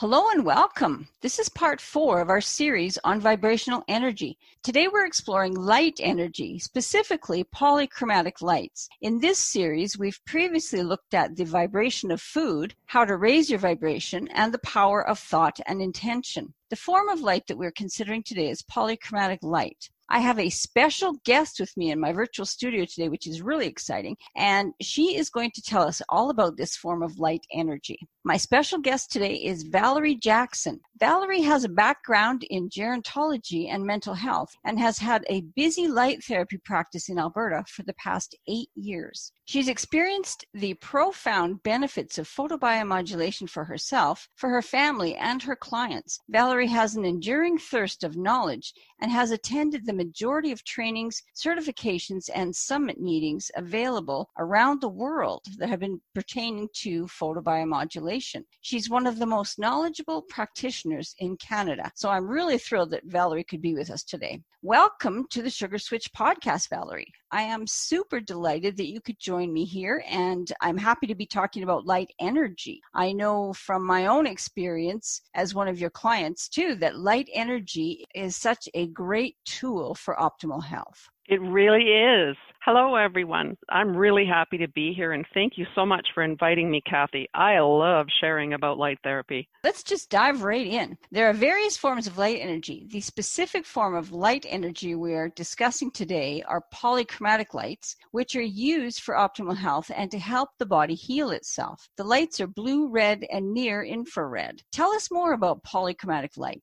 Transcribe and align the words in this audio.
Hello 0.00 0.30
and 0.30 0.46
welcome. 0.46 1.08
This 1.20 1.38
is 1.38 1.50
part 1.50 1.78
four 1.78 2.22
of 2.22 2.30
our 2.30 2.40
series 2.40 2.96
on 3.04 3.20
vibrational 3.20 3.84
energy. 3.86 4.38
Today 4.62 4.88
we're 4.88 5.04
exploring 5.04 5.52
light 5.52 6.00
energy, 6.02 6.58
specifically 6.58 7.44
polychromatic 7.44 8.40
lights. 8.40 8.88
In 9.02 9.20
this 9.20 9.38
series, 9.38 9.98
we've 9.98 10.18
previously 10.24 10.82
looked 10.82 11.12
at 11.12 11.36
the 11.36 11.44
vibration 11.44 12.10
of 12.10 12.22
food, 12.22 12.74
how 12.86 13.04
to 13.04 13.18
raise 13.18 13.50
your 13.50 13.58
vibration, 13.58 14.26
and 14.28 14.54
the 14.54 14.58
power 14.60 15.06
of 15.06 15.18
thought 15.18 15.60
and 15.66 15.82
intention. 15.82 16.54
The 16.70 16.76
form 16.76 17.10
of 17.10 17.20
light 17.20 17.46
that 17.48 17.58
we're 17.58 17.70
considering 17.70 18.22
today 18.22 18.48
is 18.48 18.62
polychromatic 18.62 19.40
light. 19.42 19.90
I 20.12 20.18
have 20.18 20.40
a 20.40 20.50
special 20.50 21.20
guest 21.24 21.60
with 21.60 21.76
me 21.76 21.92
in 21.92 22.00
my 22.00 22.12
virtual 22.12 22.44
studio 22.44 22.84
today, 22.84 23.08
which 23.08 23.28
is 23.28 23.42
really 23.42 23.68
exciting. 23.68 24.16
And 24.36 24.72
she 24.82 25.16
is 25.16 25.30
going 25.30 25.52
to 25.54 25.62
tell 25.62 25.82
us 25.82 26.02
all 26.08 26.30
about 26.30 26.56
this 26.56 26.74
form 26.74 27.04
of 27.04 27.20
light 27.20 27.46
energy. 27.52 27.98
My 28.24 28.36
special 28.36 28.78
guest 28.78 29.12
today 29.12 29.34
is 29.34 29.62
Valerie 29.62 30.16
Jackson. 30.16 30.80
Valerie 30.98 31.42
has 31.42 31.62
a 31.62 31.68
background 31.68 32.44
in 32.50 32.68
gerontology 32.68 33.72
and 33.72 33.86
mental 33.86 34.14
health 34.14 34.50
and 34.64 34.80
has 34.80 34.98
had 34.98 35.24
a 35.28 35.42
busy 35.54 35.86
light 35.86 36.22
therapy 36.24 36.58
practice 36.58 37.08
in 37.08 37.18
Alberta 37.18 37.64
for 37.68 37.84
the 37.84 37.94
past 37.94 38.36
eight 38.48 38.68
years. 38.74 39.32
She's 39.46 39.68
experienced 39.68 40.44
the 40.54 40.74
profound 40.74 41.62
benefits 41.62 42.18
of 42.18 42.28
photobiomodulation 42.28 43.48
for 43.48 43.64
herself, 43.64 44.28
for 44.36 44.50
her 44.50 44.62
family, 44.62 45.14
and 45.14 45.42
her 45.42 45.56
clients. 45.56 46.20
Valerie 46.28 46.68
has 46.68 46.94
an 46.96 47.04
enduring 47.04 47.58
thirst 47.58 48.04
of 48.04 48.16
knowledge 48.16 48.74
and 49.00 49.10
has 49.10 49.30
attended 49.30 49.86
the 49.86 49.92
majority 50.00 50.50
of 50.50 50.64
trainings, 50.64 51.22
certifications, 51.36 52.30
and 52.34 52.56
summit 52.56 52.98
meetings 52.98 53.50
available 53.54 54.30
around 54.38 54.80
the 54.80 54.88
world 54.88 55.42
that 55.58 55.68
have 55.68 55.80
been 55.80 56.00
pertaining 56.14 56.66
to 56.72 57.04
photobiomodulation. 57.04 58.42
She's 58.62 58.88
one 58.88 59.06
of 59.06 59.18
the 59.18 59.26
most 59.26 59.58
knowledgeable 59.58 60.22
practitioners 60.22 61.14
in 61.18 61.36
Canada. 61.36 61.92
So 61.94 62.08
I'm 62.08 62.26
really 62.26 62.56
thrilled 62.56 62.92
that 62.92 63.04
Valerie 63.04 63.44
could 63.44 63.60
be 63.60 63.74
with 63.74 63.90
us 63.90 64.02
today. 64.02 64.40
Welcome 64.62 65.26
to 65.30 65.40
the 65.40 65.48
Sugar 65.48 65.78
Switch 65.78 66.12
podcast, 66.12 66.68
Valerie. 66.68 67.12
I 67.32 67.42
am 67.42 67.66
super 67.66 68.20
delighted 68.20 68.76
that 68.76 68.90
you 68.90 69.00
could 69.00 69.18
join 69.18 69.52
me 69.52 69.64
here, 69.64 70.04
and 70.06 70.52
I'm 70.60 70.76
happy 70.76 71.06
to 71.06 71.14
be 71.14 71.24
talking 71.24 71.62
about 71.62 71.86
light 71.86 72.10
energy. 72.20 72.82
I 72.92 73.12
know 73.12 73.54
from 73.54 73.86
my 73.86 74.06
own 74.06 74.26
experience 74.26 75.22
as 75.34 75.54
one 75.54 75.68
of 75.68 75.80
your 75.80 75.88
clients, 75.88 76.48
too, 76.48 76.74
that 76.76 76.98
light 76.98 77.28
energy 77.32 78.04
is 78.14 78.36
such 78.36 78.68
a 78.74 78.88
great 78.88 79.36
tool 79.46 79.89
for 79.94 80.16
optimal 80.16 80.64
health. 80.64 81.08
It 81.30 81.40
really 81.42 81.84
is. 81.84 82.36
Hello, 82.62 82.96
everyone. 82.96 83.56
I'm 83.70 83.96
really 83.96 84.26
happy 84.26 84.58
to 84.58 84.68
be 84.68 84.92
here, 84.92 85.12
and 85.12 85.24
thank 85.32 85.56
you 85.56 85.64
so 85.74 85.86
much 85.86 86.08
for 86.12 86.22
inviting 86.24 86.70
me, 86.70 86.82
Cathy. 86.84 87.28
I 87.34 87.58
love 87.60 88.06
sharing 88.20 88.52
about 88.52 88.78
light 88.78 88.98
therapy. 89.02 89.48
Let's 89.62 89.82
just 89.82 90.10
dive 90.10 90.42
right 90.42 90.66
in. 90.66 90.98
There 91.10 91.30
are 91.30 91.32
various 91.32 91.76
forms 91.76 92.06
of 92.06 92.18
light 92.18 92.38
energy. 92.40 92.86
The 92.90 93.00
specific 93.00 93.64
form 93.64 93.94
of 93.94 94.12
light 94.12 94.44
energy 94.48 94.94
we 94.96 95.14
are 95.14 95.30
discussing 95.30 95.90
today 95.92 96.42
are 96.48 96.64
polychromatic 96.74 97.54
lights, 97.54 97.96
which 98.10 98.34
are 98.36 98.42
used 98.42 99.00
for 99.00 99.14
optimal 99.14 99.56
health 99.56 99.90
and 99.96 100.10
to 100.10 100.18
help 100.18 100.50
the 100.58 100.66
body 100.66 100.94
heal 100.94 101.30
itself. 101.30 101.88
The 101.96 102.04
lights 102.04 102.40
are 102.40 102.46
blue, 102.48 102.90
red, 102.90 103.24
and 103.32 103.54
near 103.54 103.84
infrared. 103.84 104.62
Tell 104.72 104.90
us 104.90 105.10
more 105.10 105.32
about 105.32 105.62
polychromatic 105.62 106.36
light. 106.36 106.60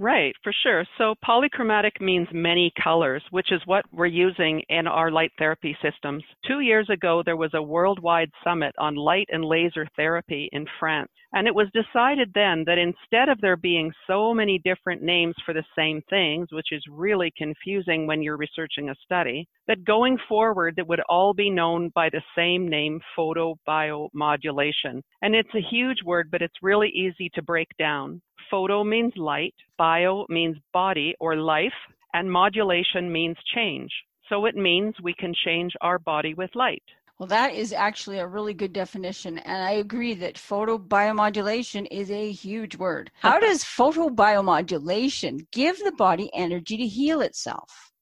Right, 0.00 0.34
for 0.44 0.52
sure. 0.52 0.84
So, 0.96 1.16
polychromatic 1.26 2.00
means 2.00 2.28
many 2.32 2.72
colors, 2.80 3.22
which 3.30 3.50
is 3.50 3.60
what 3.66 3.84
we're 3.92 4.06
using 4.06 4.60
in 4.68 4.86
our 4.86 5.10
light 5.10 5.32
therapy 5.38 5.76
systems. 5.82 6.22
Two 6.46 6.60
years 6.60 6.88
ago, 6.88 7.22
there 7.24 7.36
was 7.36 7.52
a 7.54 7.62
worldwide 7.62 8.30
summit 8.44 8.76
on 8.78 8.94
light 8.94 9.28
and 9.32 9.44
laser 9.44 9.88
therapy 9.96 10.48
in 10.52 10.66
France. 10.78 11.10
And 11.32 11.48
it 11.48 11.54
was 11.54 11.68
decided 11.72 12.30
then 12.32 12.62
that 12.66 12.78
instead 12.78 13.28
of 13.28 13.40
there 13.40 13.56
being 13.56 13.92
so 14.06 14.32
many 14.32 14.60
different 14.60 15.02
names 15.02 15.34
for 15.44 15.52
the 15.52 15.64
same 15.76 16.00
things, 16.08 16.52
which 16.52 16.70
is 16.70 16.84
really 16.88 17.32
confusing 17.36 18.06
when 18.06 18.22
you're 18.22 18.36
researching 18.36 18.90
a 18.90 18.94
study, 19.04 19.48
that 19.66 19.84
going 19.84 20.16
forward, 20.28 20.78
it 20.78 20.86
would 20.86 21.00
all 21.08 21.34
be 21.34 21.50
known 21.50 21.88
by 21.88 22.08
the 22.08 22.22
same 22.36 22.68
name, 22.68 23.00
photobiomodulation. 23.18 25.02
And 25.22 25.34
it's 25.34 25.54
a 25.56 25.60
huge 25.60 26.04
word, 26.04 26.30
but 26.30 26.40
it's 26.40 26.62
really 26.62 26.88
easy 26.90 27.30
to 27.34 27.42
break 27.42 27.68
down. 27.80 28.22
Photo 28.50 28.84
means 28.84 29.12
light, 29.16 29.54
bio 29.76 30.26
means 30.28 30.56
body 30.72 31.14
or 31.20 31.36
life, 31.36 31.72
and 32.14 32.30
modulation 32.30 33.10
means 33.12 33.36
change. 33.54 33.90
So 34.28 34.44
it 34.44 34.56
means 34.56 34.94
we 35.02 35.14
can 35.14 35.34
change 35.44 35.72
our 35.80 35.98
body 35.98 36.34
with 36.34 36.50
light. 36.54 36.82
Well, 37.18 37.26
that 37.28 37.54
is 37.54 37.72
actually 37.72 38.18
a 38.18 38.26
really 38.26 38.54
good 38.54 38.72
definition. 38.72 39.38
And 39.38 39.62
I 39.62 39.72
agree 39.72 40.14
that 40.14 40.36
photobiomodulation 40.36 41.88
is 41.90 42.10
a 42.10 42.30
huge 42.30 42.76
word. 42.76 43.10
How 43.20 43.40
does 43.40 43.64
photobiomodulation 43.64 45.46
give 45.50 45.78
the 45.80 45.92
body 45.92 46.30
energy 46.32 46.76
to 46.76 46.86
heal 46.86 47.20
itself? 47.20 47.92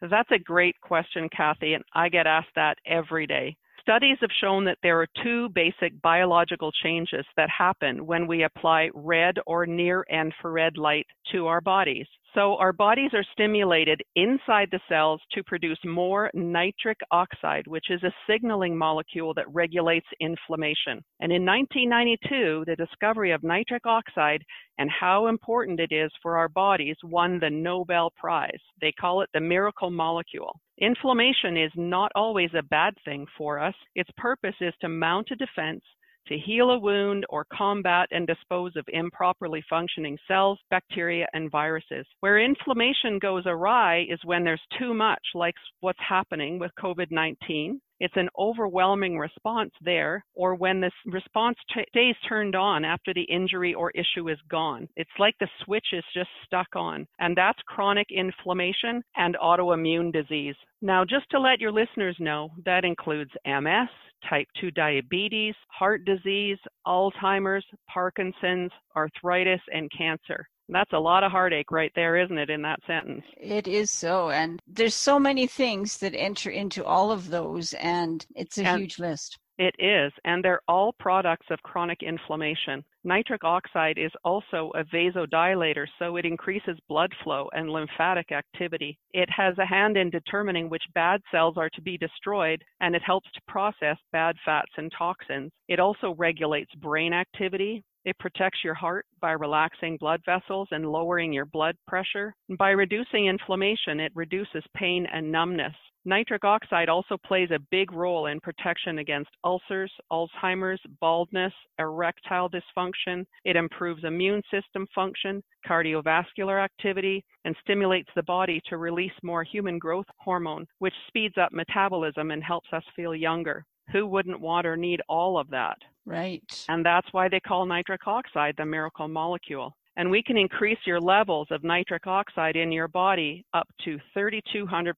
That's 0.00 0.30
a 0.32 0.38
great 0.38 0.80
question, 0.80 1.28
Cathy, 1.34 1.74
and 1.74 1.84
I 1.94 2.08
get 2.08 2.26
asked 2.26 2.54
that 2.56 2.78
every 2.84 3.26
day. 3.26 3.56
Studies 3.84 4.16
have 4.22 4.30
shown 4.40 4.64
that 4.64 4.78
there 4.82 4.98
are 4.98 5.06
two 5.22 5.50
basic 5.50 6.00
biological 6.00 6.72
changes 6.82 7.26
that 7.36 7.50
happen 7.50 8.06
when 8.06 8.26
we 8.26 8.44
apply 8.44 8.88
red 8.94 9.36
or 9.46 9.66
near 9.66 10.06
infrared 10.10 10.78
light 10.78 11.06
to 11.32 11.48
our 11.48 11.60
bodies. 11.60 12.06
So 12.34 12.56
our 12.56 12.72
bodies 12.72 13.12
are 13.14 13.24
stimulated 13.32 14.02
inside 14.16 14.68
the 14.72 14.80
cells 14.88 15.20
to 15.32 15.44
produce 15.44 15.78
more 15.84 16.32
nitric 16.34 16.98
oxide, 17.12 17.64
which 17.68 17.90
is 17.90 18.02
a 18.02 18.12
signaling 18.28 18.76
molecule 18.76 19.32
that 19.34 19.52
regulates 19.52 20.06
inflammation. 20.20 21.04
And 21.20 21.30
in 21.30 21.46
1992, 21.46 22.64
the 22.66 22.74
discovery 22.74 23.30
of 23.30 23.44
nitric 23.44 23.86
oxide 23.86 24.42
and 24.78 24.90
how 24.90 25.28
important 25.28 25.78
it 25.78 25.92
is 25.92 26.10
for 26.22 26.36
our 26.36 26.48
bodies 26.48 26.96
won 27.04 27.38
the 27.38 27.50
Nobel 27.50 28.12
Prize. 28.16 28.50
They 28.80 28.90
call 28.90 29.20
it 29.20 29.30
the 29.32 29.40
miracle 29.40 29.90
molecule. 29.90 30.58
Inflammation 30.78 31.56
is 31.56 31.70
not 31.76 32.10
always 32.16 32.50
a 32.58 32.64
bad 32.64 32.94
thing 33.04 33.26
for 33.38 33.60
us. 33.60 33.74
Its 33.94 34.10
purpose 34.16 34.56
is 34.60 34.74
to 34.80 34.88
mount 34.88 35.28
a 35.30 35.36
defense 35.36 35.84
to 36.26 36.38
heal 36.38 36.70
a 36.70 36.78
wound 36.78 37.24
or 37.28 37.46
combat 37.52 38.08
and 38.10 38.26
dispose 38.26 38.76
of 38.76 38.84
improperly 38.88 39.64
functioning 39.68 40.18
cells, 40.26 40.58
bacteria, 40.70 41.26
and 41.32 41.50
viruses. 41.50 42.06
Where 42.20 42.38
inflammation 42.38 43.18
goes 43.18 43.44
awry 43.46 44.06
is 44.08 44.20
when 44.24 44.44
there's 44.44 44.60
too 44.78 44.94
much, 44.94 45.22
like 45.34 45.54
what's 45.80 45.98
happening 46.06 46.58
with 46.58 46.70
COVID 46.78 47.10
19. 47.10 47.80
It's 48.00 48.16
an 48.16 48.28
overwhelming 48.36 49.18
response 49.18 49.70
there, 49.80 50.24
or 50.34 50.56
when 50.56 50.80
this 50.80 50.92
response 51.06 51.56
t- 51.72 51.84
stays 51.90 52.16
turned 52.28 52.56
on 52.56 52.84
after 52.84 53.14
the 53.14 53.22
injury 53.22 53.72
or 53.72 53.92
issue 53.92 54.28
is 54.28 54.38
gone. 54.50 54.88
It's 54.96 55.18
like 55.18 55.36
the 55.38 55.48
switch 55.64 55.86
is 55.92 56.04
just 56.12 56.28
stuck 56.44 56.74
on, 56.74 57.06
and 57.20 57.36
that's 57.36 57.58
chronic 57.66 58.08
inflammation 58.10 59.02
and 59.16 59.36
autoimmune 59.36 60.12
disease. 60.12 60.56
Now, 60.82 61.04
just 61.04 61.30
to 61.30 61.40
let 61.40 61.60
your 61.60 61.72
listeners 61.72 62.16
know, 62.18 62.50
that 62.64 62.84
includes 62.84 63.30
MS, 63.46 63.88
type 64.28 64.46
2 64.60 64.70
diabetes, 64.70 65.54
heart 65.68 66.04
disease, 66.04 66.58
Alzheimer's, 66.86 67.64
Parkinson's, 67.88 68.70
arthritis, 68.96 69.60
and 69.72 69.90
cancer. 69.96 70.46
That's 70.68 70.92
a 70.92 70.98
lot 70.98 71.24
of 71.24 71.30
heartache 71.30 71.70
right 71.70 71.92
there, 71.94 72.16
isn't 72.16 72.38
it, 72.38 72.48
in 72.48 72.62
that 72.62 72.80
sentence? 72.86 73.22
It 73.36 73.68
is 73.68 73.90
so. 73.90 74.30
And 74.30 74.60
there's 74.66 74.94
so 74.94 75.18
many 75.18 75.46
things 75.46 75.98
that 75.98 76.14
enter 76.14 76.50
into 76.50 76.84
all 76.84 77.12
of 77.12 77.28
those, 77.28 77.74
and 77.74 78.24
it's 78.34 78.56
a 78.58 78.64
and 78.64 78.80
huge 78.80 78.98
list. 78.98 79.38
It 79.56 79.74
is, 79.78 80.12
and 80.24 80.44
they're 80.44 80.62
all 80.66 80.92
products 80.94 81.46
of 81.50 81.62
chronic 81.62 82.02
inflammation. 82.02 82.84
Nitric 83.04 83.44
oxide 83.44 83.98
is 83.98 84.10
also 84.24 84.72
a 84.74 84.84
vasodilator, 84.84 85.86
so 85.98 86.16
it 86.16 86.24
increases 86.24 86.78
blood 86.88 87.12
flow 87.22 87.48
and 87.52 87.70
lymphatic 87.70 88.32
activity. 88.32 88.98
It 89.12 89.30
has 89.30 89.56
a 89.58 89.66
hand 89.66 89.96
in 89.96 90.10
determining 90.10 90.68
which 90.68 90.82
bad 90.94 91.20
cells 91.30 91.56
are 91.56 91.70
to 91.70 91.82
be 91.82 91.96
destroyed, 91.96 92.64
and 92.80 92.96
it 92.96 93.02
helps 93.02 93.30
to 93.32 93.40
process 93.46 93.96
bad 94.10 94.36
fats 94.44 94.72
and 94.76 94.90
toxins. 94.90 95.52
It 95.68 95.78
also 95.78 96.14
regulates 96.14 96.74
brain 96.74 97.12
activity, 97.12 97.84
it 98.04 98.18
protects 98.18 98.62
your 98.62 98.74
heart 98.74 99.06
by 99.20 99.32
relaxing 99.32 99.96
blood 99.96 100.20
vessels 100.26 100.68
and 100.72 100.92
lowering 100.92 101.32
your 101.32 101.46
blood 101.46 101.76
pressure. 101.86 102.34
By 102.58 102.70
reducing 102.70 103.26
inflammation, 103.26 103.98
it 103.98 104.12
reduces 104.14 104.62
pain 104.74 105.06
and 105.06 105.32
numbness. 105.32 105.74
Nitric 106.06 106.44
oxide 106.44 106.90
also 106.90 107.16
plays 107.16 107.50
a 107.50 107.58
big 107.70 107.90
role 107.92 108.26
in 108.26 108.38
protection 108.40 108.98
against 108.98 109.30
ulcers, 109.42 109.90
Alzheimer's, 110.12 110.80
baldness, 111.00 111.52
erectile 111.78 112.50
dysfunction. 112.50 113.24
It 113.44 113.56
improves 113.56 114.04
immune 114.04 114.42
system 114.50 114.86
function, 114.94 115.42
cardiovascular 115.66 116.62
activity, 116.62 117.24
and 117.46 117.56
stimulates 117.62 118.10
the 118.14 118.22
body 118.22 118.60
to 118.68 118.76
release 118.76 119.12
more 119.22 119.44
human 119.44 119.78
growth 119.78 120.06
hormone, 120.18 120.66
which 120.78 120.94
speeds 121.08 121.38
up 121.38 121.52
metabolism 121.52 122.30
and 122.30 122.44
helps 122.44 122.68
us 122.72 122.84
feel 122.94 123.14
younger. 123.14 123.64
Who 123.92 124.06
wouldn't 124.06 124.40
want 124.40 124.66
or 124.66 124.76
need 124.76 125.00
all 125.08 125.38
of 125.38 125.48
that? 125.50 125.78
Right. 126.04 126.42
And 126.68 126.84
that's 126.84 127.08
why 127.12 127.28
they 127.28 127.40
call 127.40 127.64
nitric 127.64 128.06
oxide 128.06 128.54
the 128.58 128.66
miracle 128.66 129.08
molecule. 129.08 129.74
And 129.96 130.10
we 130.10 130.22
can 130.22 130.36
increase 130.36 130.78
your 130.86 131.00
levels 131.00 131.46
of 131.50 131.62
nitric 131.62 132.06
oxide 132.06 132.56
in 132.56 132.72
your 132.72 132.88
body 132.88 133.44
up 133.54 133.68
to 133.84 133.98
3,200% 134.16 134.92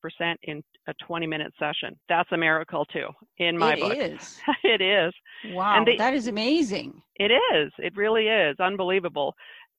in 0.44 0.62
a 0.87 0.94
20 1.05 1.27
minute 1.27 1.53
session. 1.59 1.99
That's 2.09 2.31
a 2.33 2.37
miracle 2.37 2.85
too, 2.87 3.09
in 3.38 3.59
my 3.59 3.75
it 3.75 3.81
book. 3.81 3.93
It 3.93 4.12
is. 4.12 4.41
it 4.65 4.81
is. 4.81 5.12
Wow. 5.53 5.85
They, 5.85 5.97
that 5.97 6.15
is 6.15 6.29
amazing. 6.29 7.03
It 7.17 7.33
is. 7.55 7.73
It 7.79 7.97
really 7.97 8.29
is. 8.29 8.59
Unbelievable. 8.61 9.35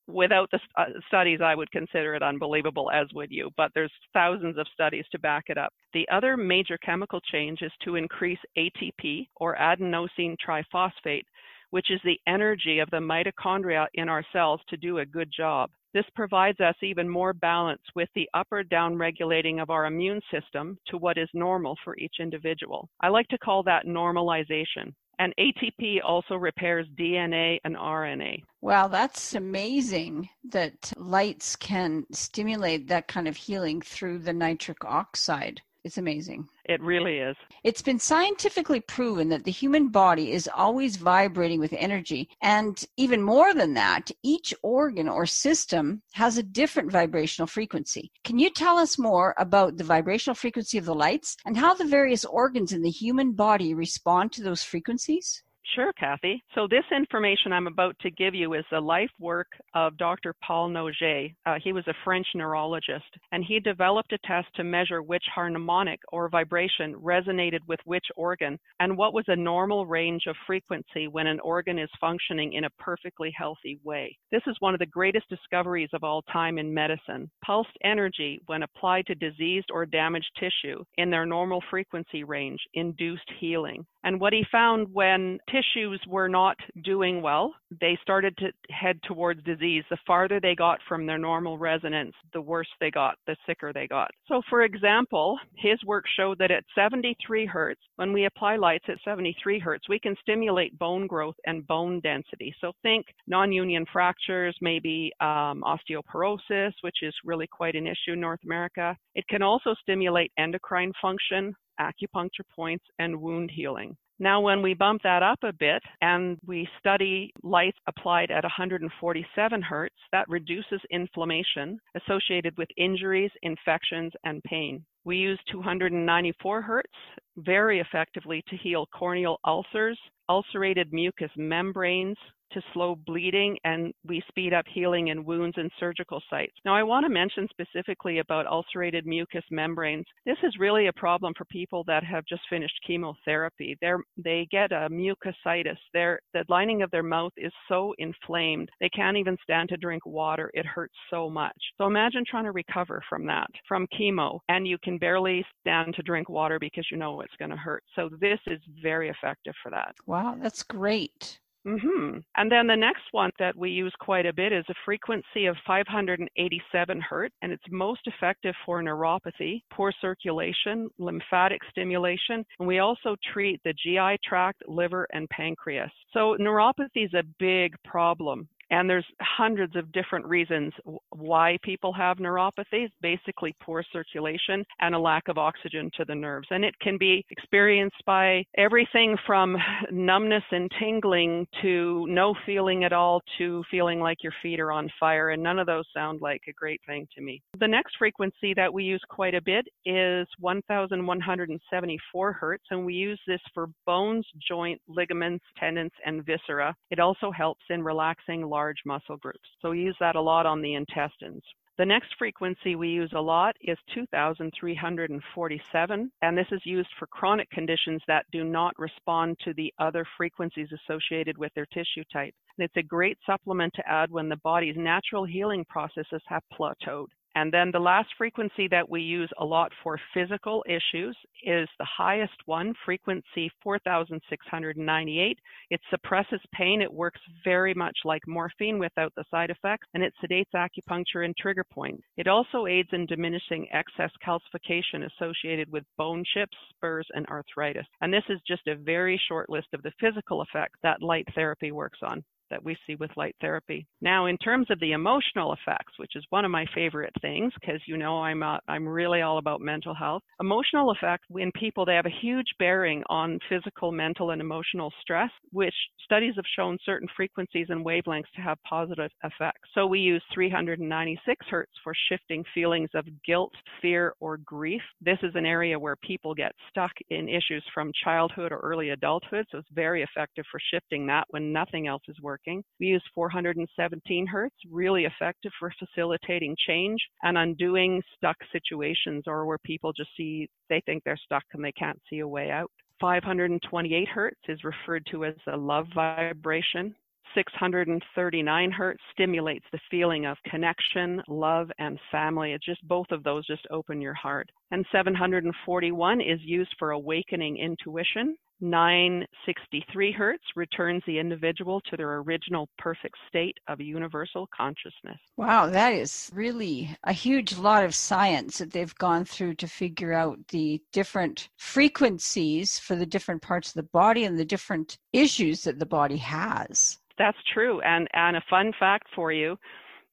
Without 0.08 0.50
the 0.52 0.60
uh, 0.78 0.86
studies, 1.08 1.40
I 1.44 1.54
would 1.54 1.70
consider 1.72 2.16
it 2.16 2.24
unbelievable, 2.24 2.90
as 2.92 3.08
would 3.14 3.30
you, 3.30 3.50
but 3.58 3.72
there's 3.76 3.92
thousands 4.14 4.58
of 4.58 4.66
studies 4.74 5.04
to 5.12 5.20
back 5.20 5.46
it 5.48 5.58
up. 5.58 5.74
The 5.94 6.08
other 6.10 6.38
major 6.38 6.78
chemical 6.78 7.20
change 7.30 7.62
is 7.62 7.74
to 7.84 7.96
increase 7.96 8.40
ATP 8.58 9.28
or 9.36 9.58
adenosine 9.58 10.38
triphosphate, 10.38 11.26
which 11.72 11.92
is 11.92 12.00
the 12.06 12.18
energy 12.26 12.80
of 12.80 12.90
the 12.90 12.98
mitochondria 12.98 13.88
in 13.96 14.08
our 14.08 14.24
cells 14.32 14.62
to 14.70 14.78
do 14.78 15.00
a 15.00 15.06
good 15.06 15.30
job. 15.36 15.70
This 15.98 16.06
provides 16.14 16.60
us 16.60 16.76
even 16.84 17.10
more 17.10 17.34
balance 17.34 17.82
with 17.96 18.08
the 18.14 18.30
up 18.36 18.46
or 18.52 18.62
down 18.62 19.00
regulating 19.00 19.60
of 19.60 19.72
our 19.72 19.88
immune 19.88 20.22
system 20.32 20.78
to 20.90 20.98
what 21.00 21.18
is 21.18 21.28
normal 21.34 21.76
for 21.84 21.98
each 21.98 22.18
individual. 22.20 22.88
I 23.02 23.08
like 23.08 23.28
to 23.30 23.38
call 23.40 23.64
that 23.64 23.88
normalization. 23.88 24.94
And 25.18 25.34
ATP 25.40 25.98
also 26.06 26.36
repairs 26.36 26.86
DNA 27.00 27.58
and 27.64 27.76
RNA. 27.76 28.44
Wow, 28.62 28.90
that's 28.90 29.34
amazing 29.34 30.30
that 30.52 30.94
lights 30.98 31.56
can 31.56 32.06
stimulate 32.12 32.88
that 32.90 33.08
kind 33.08 33.28
of 33.28 33.36
healing 33.36 33.82
through 33.82 34.20
the 34.20 34.34
nitric 34.34 34.86
oxide. 34.86 35.62
It's 35.88 35.98
amazing. 35.98 36.50
It 36.66 36.82
really 36.82 37.20
is. 37.20 37.38
It's 37.64 37.82
been 37.82 37.98
scientifically 37.98 38.82
proven 38.82 39.30
that 39.30 39.46
the 39.46 39.52
human 39.52 39.88
body 39.88 40.34
is 40.34 40.50
always 40.54 40.98
vibrating 40.98 41.62
with 41.62 41.72
energy. 41.72 42.28
And 42.42 42.84
even 42.98 43.22
more 43.22 43.54
than 43.54 43.74
that, 43.76 44.12
each 44.22 44.54
organ 44.64 45.08
or 45.08 45.26
system 45.26 46.02
has 46.12 46.38
a 46.38 46.44
different 46.44 46.92
vibrational 46.92 47.48
frequency. 47.48 48.12
Can 48.26 48.38
you 48.38 48.50
tell 48.50 48.78
us 48.78 49.00
more 49.00 49.34
about 49.38 49.78
the 49.78 49.86
vibrational 49.86 50.36
frequency 50.36 50.78
of 50.78 50.84
the 50.84 50.94
lights 50.94 51.38
and 51.46 51.56
how 51.56 51.74
the 51.74 51.86
various 51.86 52.26
organs 52.26 52.74
in 52.74 52.82
the 52.82 52.90
human 52.90 53.32
body 53.32 53.74
respond 53.74 54.34
to 54.34 54.44
those 54.44 54.64
frequencies? 54.64 55.42
Sure, 55.76 55.92
Cathy. 55.94 56.42
So 56.56 56.68
this 56.68 56.86
information 56.96 57.52
I'm 57.52 57.68
about 57.68 57.98
to 58.00 58.12
give 58.12 58.34
you 58.34 58.54
is 58.54 58.64
the 58.72 58.80
life 58.80 59.10
work 59.20 59.48
of 59.74 59.98
Dr. 59.98 60.34
Paul 60.46 60.70
Nogier. 60.70 61.30
Uh, 61.46 61.56
he 61.62 61.74
was 61.74 61.86
a 61.88 61.94
French 62.04 62.26
neurologist, 62.36 63.06
and 63.32 63.44
he 63.44 63.60
developed 63.60 64.14
a 64.14 64.18
test 64.20 64.48
to 64.56 64.64
measure 64.64 65.02
which 65.02 65.24
harmonic 65.34 66.00
or 66.12 66.30
vibration 66.30 66.96
resonated 66.96 67.60
with 67.68 67.80
which 67.86 68.06
organ 68.16 68.58
and 68.80 68.98
what 68.98 69.14
was 69.14 69.26
a 69.28 69.36
normal 69.36 69.86
range 69.86 70.24
of 70.28 70.36
frequency 70.46 71.08
when 71.08 71.28
an 71.28 71.40
organ 71.42 71.78
is 71.78 71.90
functioning 72.00 72.54
in 72.54 72.64
a 72.64 72.70
perfectly 72.80 73.34
healthy 73.38 73.80
way. 73.84 74.18
This 74.32 74.44
is 74.48 74.56
one 74.60 74.74
of 74.74 74.80
the 74.80 74.86
greatest 74.86 75.28
discoveries 75.30 75.90
of 75.94 76.04
all 76.04 76.22
time 76.24 76.58
in 76.58 76.74
medicine. 76.74 77.30
Pulsed 77.46 77.78
energy, 77.84 78.42
when 78.46 78.64
applied 78.64 79.06
to 79.08 79.16
diseased 79.16 79.70
or 79.74 79.86
damaged 79.86 80.32
tissue 80.40 80.84
in 80.98 81.10
their 81.10 81.26
normal 81.26 81.62
frequency 81.70 82.24
range, 82.24 82.62
induced 82.74 83.30
healing. 83.40 83.86
And 84.04 84.20
what 84.20 84.34
he 84.34 84.46
found 84.52 84.88
when 84.94 85.40
tissues 85.50 86.02
were 86.08 86.30
not 86.30 86.58
doing 86.84 87.22
well, 87.22 87.54
they 87.82 87.98
started 88.02 88.38
to 88.38 88.52
head 88.70 89.00
towards 89.04 89.44
disease. 89.44 89.84
The 89.90 89.98
farther 90.06 90.40
they 90.40 90.56
got 90.56 90.80
from 90.88 91.06
their 91.06 91.18
normal 91.18 91.58
resonance, 91.58 92.14
the 92.34 92.42
worse 92.42 92.68
they 92.80 92.92
got, 92.92 93.16
the 93.26 93.36
sicker 93.46 93.74
they 93.74 93.88
got. 93.88 94.10
So, 94.28 94.42
for 94.50 94.64
example, 94.64 95.38
his 95.58 95.84
work 95.86 96.06
showed 96.16 96.38
that 96.40 96.52
at 96.52 96.64
73 96.76 97.46
hertz, 97.46 97.82
when 97.96 98.14
we 98.14 98.26
apply 98.26 98.56
lights 98.56 98.86
at 98.88 98.98
73 99.04 99.60
hertz, 99.60 99.90
we 99.90 100.00
can 100.00 100.16
stimulate 100.22 100.78
bone 100.80 101.08
growth 101.08 101.36
and 101.46 101.66
bone 101.68 102.00
density. 102.02 102.54
So, 102.62 102.72
think 102.84 103.06
non 103.28 103.52
union 103.52 103.86
fractures, 103.92 104.56
maybe 104.62 105.12
um, 105.20 105.64
osteoporosis, 105.64 106.72
which 106.82 106.98
is 107.02 107.14
really 107.26 107.48
quite 107.48 107.76
an 107.76 107.88
issue 107.88 108.14
in 108.14 108.22
North 108.22 108.44
America. 108.44 108.96
It 109.16 109.28
can 109.28 109.42
also 109.42 109.74
stimulate 109.82 110.32
endocrine 110.38 110.94
function, 111.02 111.54
acupuncture 111.80 112.48
points, 112.56 112.86
and 113.00 113.22
wound 113.22 113.52
healing. 113.52 113.96
Now, 114.20 114.42
when 114.42 114.64
we 114.64 114.74
bump 114.74 115.04
that 115.04 115.22
up 115.22 115.40
a 115.44 115.54
bit 115.54 115.84
and 116.02 116.40
we 116.46 116.68
study 116.80 117.32
light 117.44 117.76
applied 117.86 118.32
at 118.32 118.44
147 118.44 119.62
hertz, 119.62 119.96
that 120.12 120.28
reduces 120.28 120.82
inflammation 120.90 121.80
associated 121.96 122.58
with 122.58 122.68
injuries, 122.78 123.32
infections, 123.44 124.12
and 124.24 124.42
pain. 124.44 124.84
We 125.06 125.18
use 125.18 125.40
294 125.52 126.62
hertz 126.64 126.90
very 127.38 127.80
effectively 127.80 128.44
to 128.50 128.58
heal 128.58 128.88
corneal 128.88 129.38
ulcers, 129.46 130.00
ulcerated 130.28 130.92
mucous 130.92 131.32
membranes, 131.38 132.18
to 132.52 132.62
slow 132.74 132.96
bleeding 132.96 133.58
and 133.64 133.94
we 134.06 134.24
speed 134.28 134.54
up 134.54 134.66
healing 134.74 135.08
in 135.08 135.26
wounds 135.26 135.58
and 135.58 135.72
surgical 135.80 136.22
sites. 136.30 136.54
Now, 136.66 136.76
I 136.76 136.84
want 136.84 137.06
to 137.06 137.10
mention 137.10 137.48
specifically 137.50 138.20
about 138.20 138.48
ulcerated 138.48 139.06
mucous 139.06 139.44
membranes. 139.52 140.06
This 140.26 140.38
is 140.44 140.58
really 140.60 140.88
a 140.88 140.94
problem 140.94 141.34
for 141.38 141.46
people 141.46 141.84
that 141.88 142.04
have 142.04 142.26
just 142.26 142.42
finished 142.50 142.80
chemotherapy. 142.86 143.78
They're, 143.82 144.00
they 144.18 144.48
get 144.52 144.72
a 144.72 144.90
mucositis. 144.90 145.78
The 145.94 146.18
lining 146.50 146.82
of 146.82 146.92
their 146.92 147.04
mouth 147.04 147.34
is 147.38 147.52
so 147.68 147.94
inflamed, 147.98 148.70
they 148.80 148.90
can't 148.90 149.18
even 149.18 149.38
stand 149.44 149.70
to 149.70 149.78
drink 149.78 150.06
water. 150.06 150.52
It 150.54 150.66
hurts 150.66 150.96
so 151.10 151.30
much. 151.30 151.58
So 151.78 151.86
imagine 151.86 152.24
trying 152.30 152.46
to 152.46 152.52
recover 152.52 153.04
from 153.10 153.26
that, 153.28 153.48
from 153.68 153.88
chemo, 153.98 154.40
and 154.50 154.68
you 154.68 154.78
can 154.84 154.98
barely 154.98 155.46
stand 155.62 155.96
to 155.96 156.04
drink 156.04 156.30
water 156.30 156.60
because 156.60 156.88
you 156.92 156.98
know 156.98 157.22
it's 157.22 157.36
going 157.38 157.52
to 157.52 157.58
hurt. 157.58 157.84
So 157.96 158.10
this 158.20 158.40
is 158.48 158.60
very 158.82 159.10
effective 159.10 159.54
for 159.62 159.72
that. 159.72 159.96
Wow, 160.06 160.38
that's 160.42 160.64
great. 160.64 161.40
Mm-hmm. 161.68 162.20
And 162.38 162.52
then 162.52 162.68
the 162.68 162.76
next 162.76 163.04
one 163.12 163.32
that 163.40 163.56
we 163.56 163.70
use 163.70 163.94
quite 164.00 164.26
a 164.26 164.34
bit 164.34 164.54
is 164.54 164.64
a 164.70 164.74
frequency 164.86 165.48
of 165.48 165.58
587 165.66 167.02
hertz, 167.02 167.36
and 167.42 167.52
it's 167.52 167.64
most 167.70 168.02
effective 168.06 168.56
for 168.66 168.82
neuropathy, 168.82 169.64
poor 169.72 169.92
circulation, 170.00 170.90
lymphatic 170.98 171.60
stimulation, 171.70 172.46
and 172.60 172.68
we 172.68 172.80
also 172.80 173.16
treat 173.34 173.60
the 173.66 173.74
GI 173.74 174.18
tract, 174.24 174.64
liver, 174.68 175.08
and 175.12 175.30
pancreas. 175.30 175.92
So 176.14 176.38
neuropathy 176.40 177.06
is 177.06 177.14
a 177.14 177.24
big 177.38 177.76
problem 177.84 178.48
and 178.70 178.90
there's 178.90 179.06
hundreds 179.22 179.76
of 179.76 179.92
different 179.92 180.26
reasons 180.26 180.74
why 181.10 181.58
people 181.64 181.94
have 181.94 182.18
neuropathies, 182.18 182.90
basically 183.02 183.56
poor 183.62 183.84
circulation 183.92 184.64
and 184.80 184.96
a 184.96 185.00
lack 185.00 185.28
of 185.28 185.38
oxygen 185.38 185.92
to 185.96 186.06
the 186.06 186.16
nerves. 186.16 186.48
And 186.52 186.66
it 186.66 186.74
can 186.80 186.98
be 186.98 187.26
experienced 187.30 188.04
by 188.06 188.44
everything 188.58 189.18
from 189.26 189.58
numbness 189.92 190.44
and 190.52 190.72
tingling 190.80 191.48
to 191.62 192.06
no 192.08 192.34
feeling 192.46 192.84
at 192.84 192.94
all 192.94 193.22
to 193.38 193.64
feeling 193.72 194.00
like 194.00 194.24
your 194.24 194.34
feet 194.42 194.60
are 194.60 194.72
on 194.72 194.90
fire. 195.00 195.30
And 195.30 195.42
none 195.42 195.60
of 195.60 195.68
those 195.68 195.86
sound 195.94 196.22
like 196.22 196.42
a 196.48 196.54
great 196.54 196.82
thing 196.86 197.08
to 197.16 197.22
me. 197.22 197.42
The 197.60 197.68
next 197.68 197.96
frequency 197.98 198.54
that 198.56 198.74
we 198.74 198.84
use 198.84 199.02
quite 199.10 199.36
a 199.36 199.42
bit 199.42 199.68
is 199.86 200.28
1174 200.40 202.34
hertz. 202.34 202.64
And 202.72 202.86
we 202.86 202.94
use 202.94 203.20
this 203.28 203.42
for 203.54 203.68
bones, 203.86 204.26
joint, 204.48 204.82
ligaments, 204.88 205.46
tendons, 205.58 205.92
and 206.06 206.26
viscera. 206.26 206.76
It 206.92 207.00
also 207.00 207.32
helps 207.32 207.64
in 207.70 207.84
relaxing 207.84 208.50
large 208.58 208.82
muscle 208.86 209.18
groups. 209.18 209.48
So 209.62 209.70
we 209.70 209.82
use 209.82 209.96
that 210.00 210.16
a 210.16 210.22
lot 210.22 210.48
on 210.48 210.62
the 210.62 210.74
intestines. 210.74 211.44
The 211.78 211.86
next 211.86 212.16
frequency 212.18 212.76
we 212.76 212.90
use 212.90 213.14
a 213.16 213.22
lot 213.22 213.56
is 213.62 213.78
2347, 213.94 216.12
and 216.24 216.38
this 216.38 216.48
is 216.52 216.66
used 216.66 216.90
for 216.98 217.06
chronic 217.06 217.48
conditions 217.52 218.02
that 218.08 218.26
do 218.32 218.44
not 218.44 218.74
respond 218.80 219.38
to 219.44 219.54
the 219.54 219.72
other 219.78 220.04
frequencies 220.18 220.70
associated 220.72 221.38
with 221.38 221.54
their 221.54 221.68
tissue 221.68 222.04
type. 222.12 222.34
And 222.58 222.66
it's 222.66 222.78
a 222.78 222.94
great 222.96 223.20
supplement 223.28 223.76
to 223.76 223.88
add 223.88 224.10
when 224.10 224.28
the 224.28 224.42
body's 224.44 224.76
natural 224.76 225.24
healing 225.24 225.64
processes 225.70 226.24
have 226.26 226.42
plateaued. 226.52 227.12
And 227.38 227.54
then 227.54 227.70
the 227.72 227.80
last 227.80 228.10
frequency 228.18 228.68
that 228.70 228.90
we 228.90 229.02
use 229.02 229.30
a 229.38 229.46
lot 229.46 229.72
for 229.84 230.00
physical 230.12 230.66
issues 230.68 231.16
is 231.44 231.70
the 231.78 231.86
highest 231.86 232.34
one, 232.46 232.74
frequency 232.84 233.52
4698. 233.62 235.38
It 235.70 235.80
suppresses 235.92 236.42
pain. 236.52 236.82
It 236.82 236.92
works 236.92 237.22
very 237.44 237.76
much 237.76 237.96
like 238.04 238.24
morphine 238.26 238.80
without 238.80 239.14
the 239.16 239.24
side 239.30 239.52
effects, 239.52 239.88
and 239.94 240.02
it 240.02 240.16
sedates 240.20 240.50
acupuncture 240.56 241.26
and 241.26 241.38
trigger 241.38 241.64
points. 241.72 242.02
It 242.18 242.28
also 242.28 242.66
aids 242.66 242.90
in 242.92 243.06
diminishing 243.06 243.68
excess 243.72 244.12
calcification 244.26 245.06
associated 245.06 245.72
with 245.72 245.84
bone 245.96 246.24
chips, 246.34 246.58
spurs, 246.72 247.06
and 247.14 247.28
arthritis. 247.28 247.86
And 248.02 248.12
this 248.12 248.26
is 248.30 248.40
just 248.48 248.66
a 248.66 248.78
very 248.78 249.22
short 249.28 249.48
list 249.48 249.68
of 249.76 249.84
the 249.84 249.94
physical 250.00 250.42
effects 250.42 250.80
that 250.82 251.04
light 251.04 251.28
therapy 251.36 251.72
works 251.72 252.00
on. 252.02 252.24
That 252.50 252.64
we 252.64 252.78
see 252.86 252.96
with 252.96 253.16
light 253.18 253.36
therapy. 253.42 253.88
Now, 254.02 254.26
in 254.28 254.38
terms 254.38 254.68
of 254.70 254.80
the 254.80 254.92
emotional 254.92 255.54
effects, 255.54 255.94
which 255.98 256.16
is 256.16 256.26
one 256.30 256.46
of 256.46 256.52
my 256.52 256.66
favorite 256.74 257.14
things, 257.22 257.54
because 257.60 257.82
you 257.86 257.98
know 257.98 258.22
I'm 258.22 258.44
uh, 258.44 258.58
I'm 258.68 258.88
really 258.88 259.22
all 259.22 259.38
about 259.38 259.62
mental 259.62 259.94
health. 259.94 260.24
Emotional 260.40 260.92
effects 260.92 261.26
in 261.36 261.52
people 261.54 261.86
they 261.86 261.96
have 261.96 262.06
a 262.06 262.22
huge 262.22 262.48
bearing 262.60 263.04
on 263.10 263.40
physical, 263.50 263.92
mental, 263.92 264.32
and 264.32 264.42
emotional 264.42 264.92
stress, 265.02 265.32
which 265.52 265.74
studies 266.04 266.34
have 266.36 266.46
shown 266.56 266.78
certain 266.86 267.08
frequencies 267.16 267.68
and 267.70 267.86
wavelengths 267.86 268.32
to 268.36 268.42
have 268.42 268.58
positive 268.68 269.12
effects. 269.24 269.70
So 269.74 269.86
we 269.86 270.00
use 270.00 270.24
396 270.34 271.46
hertz 271.50 271.72
for 271.84 271.94
shifting 272.10 272.44
feelings 272.54 272.90
of 272.94 273.06
guilt, 273.26 273.54
fear, 273.82 274.14
or 274.20 274.38
grief. 274.38 274.82
This 275.02 275.18
is 275.24 275.34
an 275.36 275.46
area 275.46 275.78
where 275.78 275.96
people 275.98 276.34
get 276.34 276.54
stuck 276.70 276.92
in 277.10 277.28
issues 277.28 277.64
from 277.74 277.92
childhood 278.04 278.52
or 278.52 278.60
early 278.60 278.90
adulthood, 278.90 279.46
so 279.52 279.58
it's 279.58 279.68
very 279.74 280.04
effective 280.04 280.46
for 280.52 280.60
shifting 280.72 281.08
that 281.08 281.26
when 281.30 281.52
nothing 281.52 281.88
else 281.88 282.04
is 282.08 282.20
working. 282.22 282.37
We 282.80 282.88
use 282.88 283.04
417 283.14 284.28
hertz, 284.28 284.56
really 284.70 285.06
effective 285.06 285.52
for 285.60 285.72
facilitating 285.80 286.56
change 286.68 287.00
and 287.24 287.38
undoing 287.38 288.02
stuck 288.16 288.38
situations 288.52 289.24
or 289.28 289.46
where 289.46 289.58
people 289.60 289.94
just 289.94 290.10
see 290.18 290.50
they 290.70 290.82
think 290.86 291.04
they're 291.04 291.18
stuck 291.18 291.44
and 291.54 291.64
they 291.64 291.72
can't 291.74 292.00
see 292.10 292.20
a 292.20 292.28
way 292.28 292.52
out. 292.52 292.72
528 293.00 294.08
hertz 294.08 294.40
is 294.48 294.64
referred 294.64 295.06
to 295.12 295.26
as 295.26 295.36
a 295.48 295.58
love 295.58 295.86
vibration. 295.94 296.96
639 297.36 298.72
hertz 298.72 299.02
stimulates 299.12 299.66
the 299.72 299.80
feeling 299.92 300.26
of 300.26 300.38
connection, 300.50 301.22
love, 301.28 301.70
and 301.78 302.00
family. 302.12 302.54
It 302.54 302.62
just 302.64 302.86
both 302.88 303.08
of 303.12 303.24
those 303.24 303.46
just 303.46 303.68
open 303.70 304.02
your 304.02 304.14
heart. 304.14 304.50
And 304.72 304.86
741 304.92 306.22
is 306.22 306.40
used 306.44 306.74
for 306.80 306.92
awakening 306.92 307.58
intuition. 307.58 308.38
963 308.60 310.12
hertz 310.12 310.44
returns 310.56 311.04
the 311.06 311.20
individual 311.20 311.82
to 311.82 311.98
their 311.98 312.18
original 312.18 312.70
perfect 312.78 313.16
state 313.28 313.58
of 313.68 313.80
universal 313.80 314.48
consciousness. 314.56 315.18
Wow, 315.38 315.68
that 315.68 315.94
is 315.94 316.32
really 316.34 316.96
a 317.04 317.14
huge 317.14 317.58
lot 317.58 317.84
of 317.84 317.94
science 317.94 318.58
that 318.58 318.72
they've 318.72 318.96
gone 318.96 319.26
through 319.26 319.56
to 319.56 319.68
figure 319.68 320.14
out 320.14 320.40
the 320.50 320.82
different 320.92 321.50
frequencies 321.58 322.80
for 322.80 322.96
the 322.96 323.06
different 323.06 323.42
parts 323.42 323.70
of 323.70 323.76
the 323.76 323.90
body 323.92 324.24
and 324.24 324.40
the 324.40 324.46
different 324.46 324.98
issues 325.14 325.64
that 325.64 325.80
the 325.80 325.86
body 325.86 326.18
has. 326.18 326.98
That's 327.18 327.38
true. 327.54 327.82
And 327.82 328.08
and 328.14 328.38
a 328.38 328.44
fun 328.50 328.74
fact 328.80 329.08
for 329.16 329.32
you, 329.32 329.58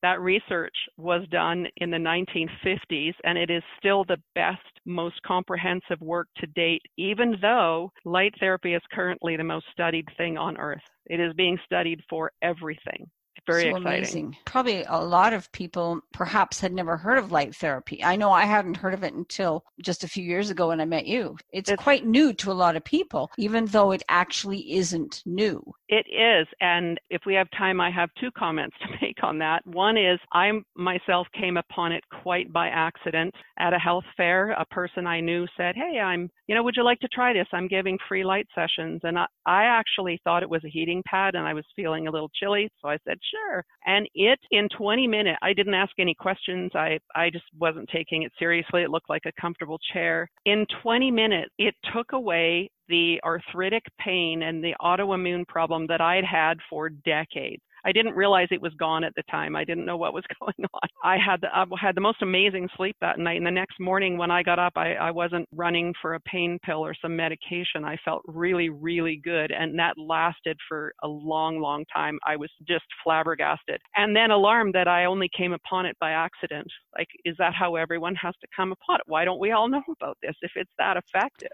that 0.04 0.20
research 0.20 0.76
was 0.98 1.26
done 1.30 1.66
in 1.78 1.90
the 1.90 1.96
1950s 1.96 3.14
and 3.24 3.38
it 3.38 3.48
is 3.48 3.62
still 3.78 4.04
the 4.04 4.20
best, 4.34 4.60
most 4.84 5.14
comprehensive 5.26 5.98
work 6.02 6.28
to 6.36 6.46
date, 6.48 6.82
even 6.98 7.36
though 7.40 7.90
light 8.04 8.34
therapy 8.38 8.74
is 8.74 8.82
currently 8.92 9.38
the 9.38 9.42
most 9.42 9.64
studied 9.72 10.06
thing 10.18 10.36
on 10.36 10.58
earth. 10.58 10.82
It 11.06 11.20
is 11.20 11.32
being 11.32 11.58
studied 11.64 12.02
for 12.10 12.32
everything 12.42 13.06
very 13.46 13.64
so 13.64 13.76
exciting. 13.76 13.86
Amazing. 13.86 14.36
Probably 14.44 14.84
a 14.88 14.98
lot 14.98 15.32
of 15.32 15.50
people 15.52 16.00
perhaps 16.12 16.60
had 16.60 16.72
never 16.72 16.96
heard 16.96 17.18
of 17.18 17.32
light 17.32 17.54
therapy. 17.54 18.02
I 18.02 18.16
know 18.16 18.30
I 18.30 18.44
hadn't 18.44 18.76
heard 18.76 18.94
of 18.94 19.02
it 19.02 19.14
until 19.14 19.64
just 19.82 20.04
a 20.04 20.08
few 20.08 20.24
years 20.24 20.50
ago 20.50 20.68
when 20.68 20.80
I 20.80 20.84
met 20.84 21.06
you. 21.06 21.36
It's, 21.52 21.70
it's 21.70 21.82
quite 21.82 22.06
new 22.06 22.32
to 22.34 22.50
a 22.50 22.54
lot 22.54 22.76
of 22.76 22.84
people, 22.84 23.30
even 23.38 23.66
though 23.66 23.92
it 23.92 24.02
actually 24.08 24.74
isn't 24.74 25.22
new. 25.26 25.62
It 25.88 26.06
is. 26.10 26.46
And 26.60 26.98
if 27.10 27.22
we 27.26 27.34
have 27.34 27.48
time, 27.56 27.80
I 27.80 27.90
have 27.90 28.10
two 28.20 28.30
comments 28.36 28.76
to 28.80 28.86
make 29.00 29.22
on 29.22 29.38
that. 29.38 29.66
One 29.66 29.96
is 29.96 30.18
I 30.32 30.50
myself 30.76 31.26
came 31.38 31.56
upon 31.56 31.92
it 31.92 32.04
quite 32.22 32.52
by 32.52 32.68
accident 32.68 33.34
at 33.58 33.74
a 33.74 33.78
health 33.78 34.04
fair. 34.16 34.50
A 34.52 34.64
person 34.66 35.06
I 35.06 35.20
knew 35.20 35.46
said, 35.56 35.74
Hey, 35.74 36.00
I'm, 36.00 36.30
you 36.46 36.54
know, 36.54 36.62
would 36.62 36.76
you 36.76 36.84
like 36.84 37.00
to 37.00 37.08
try 37.08 37.32
this? 37.32 37.46
I'm 37.52 37.68
giving 37.68 37.98
free 38.08 38.24
light 38.24 38.46
sessions. 38.54 39.00
And 39.04 39.18
I, 39.18 39.26
I 39.46 39.64
actually 39.64 40.20
thought 40.24 40.42
it 40.42 40.50
was 40.50 40.64
a 40.64 40.70
heating 40.70 41.02
pad 41.06 41.34
and 41.34 41.46
I 41.46 41.54
was 41.54 41.64
feeling 41.76 42.06
a 42.06 42.10
little 42.10 42.30
chilly. 42.40 42.70
So 42.80 42.88
I 42.88 42.98
said, 43.06 43.18
Sure. 43.34 43.64
And 43.86 44.08
it, 44.14 44.38
in 44.52 44.68
20 44.68 45.08
minutes, 45.08 45.38
I 45.42 45.52
didn't 45.52 45.74
ask 45.74 45.92
any 45.98 46.14
questions. 46.14 46.70
I, 46.74 46.98
I 47.14 47.30
just 47.30 47.44
wasn't 47.58 47.88
taking 47.92 48.22
it 48.22 48.32
seriously. 48.38 48.82
It 48.82 48.90
looked 48.90 49.10
like 49.10 49.24
a 49.26 49.40
comfortable 49.40 49.78
chair. 49.92 50.30
In 50.44 50.66
20 50.82 51.10
minutes, 51.10 51.50
it 51.58 51.74
took 51.92 52.12
away 52.12 52.70
the 52.88 53.20
arthritic 53.24 53.84
pain 53.98 54.42
and 54.42 54.62
the 54.62 54.74
autoimmune 54.80 55.46
problem 55.48 55.86
that 55.88 56.00
I'd 56.00 56.24
had 56.24 56.58
for 56.70 56.90
decades. 56.90 57.62
I 57.84 57.92
didn't 57.92 58.14
realize 58.14 58.48
it 58.50 58.62
was 58.62 58.72
gone 58.74 59.04
at 59.04 59.14
the 59.14 59.22
time. 59.30 59.54
I 59.56 59.64
didn't 59.64 59.84
know 59.84 59.96
what 59.96 60.14
was 60.14 60.24
going 60.40 60.68
on. 60.72 60.88
I 61.02 61.16
had 61.18 61.40
the, 61.40 61.48
I 61.54 61.64
had 61.80 61.94
the 61.94 62.00
most 62.00 62.22
amazing 62.22 62.68
sleep 62.76 62.96
that 63.00 63.18
night. 63.18 63.36
And 63.36 63.46
the 63.46 63.50
next 63.50 63.78
morning 63.78 64.16
when 64.16 64.30
I 64.30 64.42
got 64.42 64.58
up, 64.58 64.72
I, 64.76 64.94
I 64.94 65.10
wasn't 65.10 65.48
running 65.52 65.92
for 66.00 66.14
a 66.14 66.20
pain 66.20 66.58
pill 66.64 66.84
or 66.84 66.94
some 67.00 67.14
medication. 67.16 67.84
I 67.84 67.96
felt 68.04 68.22
really, 68.26 68.70
really 68.70 69.20
good. 69.22 69.52
And 69.52 69.78
that 69.78 69.98
lasted 69.98 70.58
for 70.68 70.92
a 71.02 71.08
long, 71.08 71.60
long 71.60 71.84
time. 71.92 72.18
I 72.26 72.36
was 72.36 72.50
just 72.66 72.84
flabbergasted 73.02 73.80
and 73.96 74.16
then 74.16 74.30
alarmed 74.30 74.74
that 74.74 74.88
I 74.88 75.04
only 75.04 75.28
came 75.36 75.52
upon 75.52 75.86
it 75.86 75.96
by 76.00 76.12
accident. 76.12 76.66
Like, 76.96 77.08
is 77.24 77.36
that 77.38 77.54
how 77.54 77.76
everyone 77.76 78.14
has 78.16 78.34
to 78.40 78.46
come 78.56 78.72
upon 78.72 78.96
it? 78.96 79.06
Why 79.06 79.24
don't 79.24 79.40
we 79.40 79.52
all 79.52 79.68
know 79.74 79.82
about 80.00 80.18
this 80.22 80.34
if 80.42 80.52
it's 80.56 80.70
that 80.78 80.96
effective? 80.96 81.50